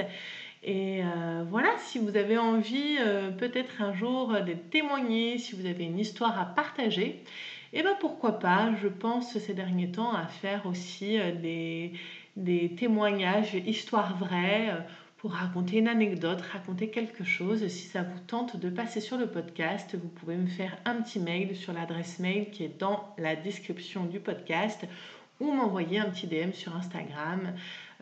Et 0.64 1.04
euh, 1.04 1.44
voilà, 1.50 1.72
si 1.80 2.00
vous 2.00 2.16
avez 2.16 2.38
envie 2.38 2.96
euh, 3.02 3.32
peut-être 3.32 3.82
un 3.82 3.94
jour 3.94 4.30
de 4.30 4.54
témoigner, 4.54 5.40
si 5.40 5.58
vous 5.58 5.66
avez 5.66 5.84
une 5.84 6.00
histoire 6.00 6.40
à 6.40 6.46
partager, 6.46 7.22
et 7.76 7.80
eh 7.80 7.84
bien 7.84 7.96
pourquoi 8.00 8.40
pas, 8.40 8.74
je 8.82 8.88
pense 8.88 9.38
ces 9.38 9.54
derniers 9.54 9.92
temps 9.92 10.14
à 10.14 10.28
faire 10.28 10.66
aussi 10.66 11.20
euh, 11.20 11.34
des, 12.38 12.76
témoignages, 12.78 13.54
histoires 13.54 14.18
vraies, 14.18 14.72
pour 15.18 15.34
raconter 15.34 15.80
une 15.80 15.90
anecdote, 15.90 16.40
raconter 16.54 16.90
quelque 16.90 17.26
chose. 17.26 17.68
Si 17.68 17.88
ça 17.88 18.04
vous 18.04 18.20
tente 18.28 18.56
de 18.56 18.70
passer 18.70 19.02
sur 19.02 19.18
le 19.18 19.28
podcast, 19.28 19.98
vous 20.02 20.08
pouvez 20.08 20.38
me 20.38 20.48
faire 20.48 20.78
un 20.86 21.02
petit 21.02 21.20
mail 21.20 21.54
sur 21.54 21.74
l'adresse 21.74 22.20
mail 22.20 22.50
qui 22.50 22.64
est 22.64 22.80
dans 22.80 23.14
la 23.18 23.36
description 23.36 24.06
du 24.06 24.22
podcast 24.22 24.86
ou 25.42 25.52
m'envoyer 25.52 26.00
un 26.00 26.10
petit 26.10 26.28
DM 26.28 26.54
sur 26.54 26.76
Instagram. 26.78 27.54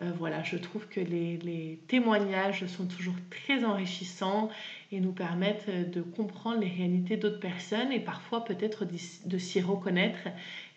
Euh, 0.01 0.11
voilà, 0.17 0.43
je 0.43 0.57
trouve 0.57 0.87
que 0.87 0.99
les, 0.99 1.79
témoignages 1.87 2.65
sont 2.67 2.85
toujours 2.85 3.15
très 3.29 3.63
enrichissants 3.63 4.49
et 4.93 4.99
nous 4.99 5.11
permettent 5.11 5.69
de 5.69 6.01
comprendre 6.01 6.59
les 6.59 6.69
réalités 6.69 7.17
d'autres 7.17 7.39
personnes 7.39 7.91
et 7.91 7.99
parfois 7.99 8.45
peut-être 8.45 8.85
de 8.85 9.37
s'y 9.37 9.61
reconnaître. 9.61 10.27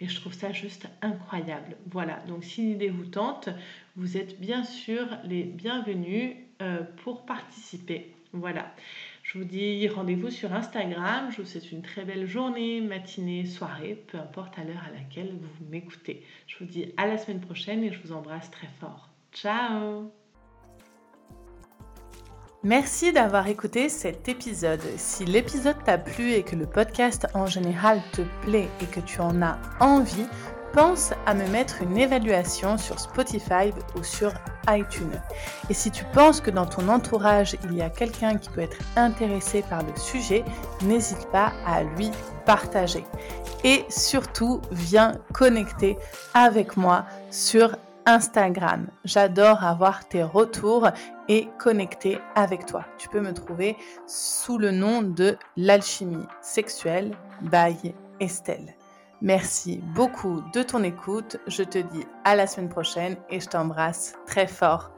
Et 0.01 0.09
je 0.09 0.21
trouve 0.21 0.33
ça 0.33 0.53
juste 0.53 0.89
incroyable. 1.03 1.77
Voilà, 1.91 2.23
donc 2.27 2.45
si 2.45 2.63
l'idée 2.63 2.89
vous 2.89 3.07
tente, 3.07 3.49
vous 3.97 4.17
êtes 4.17 4.41
bien 4.41 4.65
sûr 4.65 5.07
les 5.25 5.45
bienvenus 5.45 6.35
euh, 6.63 6.83
pour 7.05 7.27
participer. 7.27 8.13
Voilà. 8.33 8.75
Je 9.23 9.39
vous 9.39 9.45
dis 9.45 9.89
rendez-vous 9.89 10.31
sur 10.31 10.53
Instagram. 10.53 11.31
Je 11.31 11.43
vous 11.43 11.49
souhaite 11.49 11.73
une 11.73 11.83
très 11.83 12.05
belle 12.05 12.27
journée, 12.27 12.81
matinée, 12.81 13.45
soirée, 13.45 14.03
peu 14.07 14.19
importe 14.19 14.59
à 14.59 14.65
l'heure 14.65 14.85
à 14.87 14.97
laquelle 14.97 15.33
vous 15.33 15.67
m'écoutez. 15.71 16.23
Je 16.47 16.59
vous 16.59 16.65
dis 16.65 16.93
à 16.97 17.07
la 17.07 17.19
semaine 17.19 17.41
prochaine 17.41 17.83
et 17.83 17.93
je 17.93 18.01
vous 18.03 18.13
embrasse 18.13 18.51
très 18.51 18.69
fort. 18.81 19.09
Ciao 19.33 20.26
Merci 22.67 23.13
d'avoir 23.13 23.47
écouté 23.47 23.89
cet 23.89 24.29
épisode. 24.29 24.81
Si 24.97 25.25
l'épisode 25.25 25.77
t'a 25.85 25.99
plu 25.99 26.33
et 26.33 26.43
que 26.43 26.57
le 26.57 26.67
podcast 26.67 27.29
en 27.33 27.47
général 27.47 28.03
te 28.11 28.23
plaît 28.43 28.69
et 28.81 28.87
que 28.87 28.99
tu 28.99 29.21
en 29.21 29.41
as 29.41 29.57
envie, 29.79 30.27
pense 30.73 31.13
à 31.27 31.35
me 31.35 31.47
mettre 31.51 31.83
une 31.83 31.97
évaluation 31.97 32.77
sur 32.77 32.99
Spotify 32.99 33.71
ou 33.95 34.03
sur 34.03 34.33
iTunes. 34.69 35.23
Et 35.71 35.75
si 35.75 35.93
tu 35.93 36.05
penses 36.07 36.41
que 36.41 36.51
dans 36.51 36.67
ton 36.67 36.89
entourage, 36.89 37.57
il 37.63 37.77
y 37.77 37.83
a 37.83 37.89
quelqu'un 37.89 38.37
qui 38.37 38.51
peut 38.51 38.63
être 38.63 38.79
intéressé 38.97 39.63
par 39.71 39.85
le 39.85 39.97
sujet, 39.97 40.45
n'hésite 40.83 41.31
pas 41.31 41.53
à 41.65 41.85
lui 41.85 42.11
partager. 42.47 43.05
Et 43.63 43.85
surtout, 43.91 44.61
viens 44.73 45.13
connecter 45.33 45.97
avec 46.35 46.77
moi 46.77 47.05
sur 47.31 47.77
Instagram. 48.07 48.87
J'adore 49.05 49.65
avoir 49.65 50.09
tes 50.09 50.23
retours 50.23 50.89
et 51.29 51.49
connecter 51.59 52.19
avec 52.35 52.65
toi. 52.67 52.85
Tu 52.99 53.09
peux 53.09 53.21
me 53.21 53.35
trouver 53.35 53.77
sous 54.07 54.59
le 54.59 54.71
nom 54.71 55.03
de 55.03 55.37
l'alchimie 55.57 56.27
sexuelle 56.41 57.13
by 57.43 57.95
Estelle. 58.21 58.75
Merci 59.21 59.83
beaucoup 59.95 60.43
de 60.55 60.63
ton 60.63 60.83
écoute. 60.83 61.39
Je 61.47 61.63
te 61.63 61.79
dis 61.79 62.07
à 62.25 62.37
la 62.37 62.47
semaine 62.47 62.69
prochaine 62.69 63.17
et 63.29 63.41
je 63.41 63.49
t'embrasse 63.49 64.15
très 64.27 64.47
fort. 64.47 64.96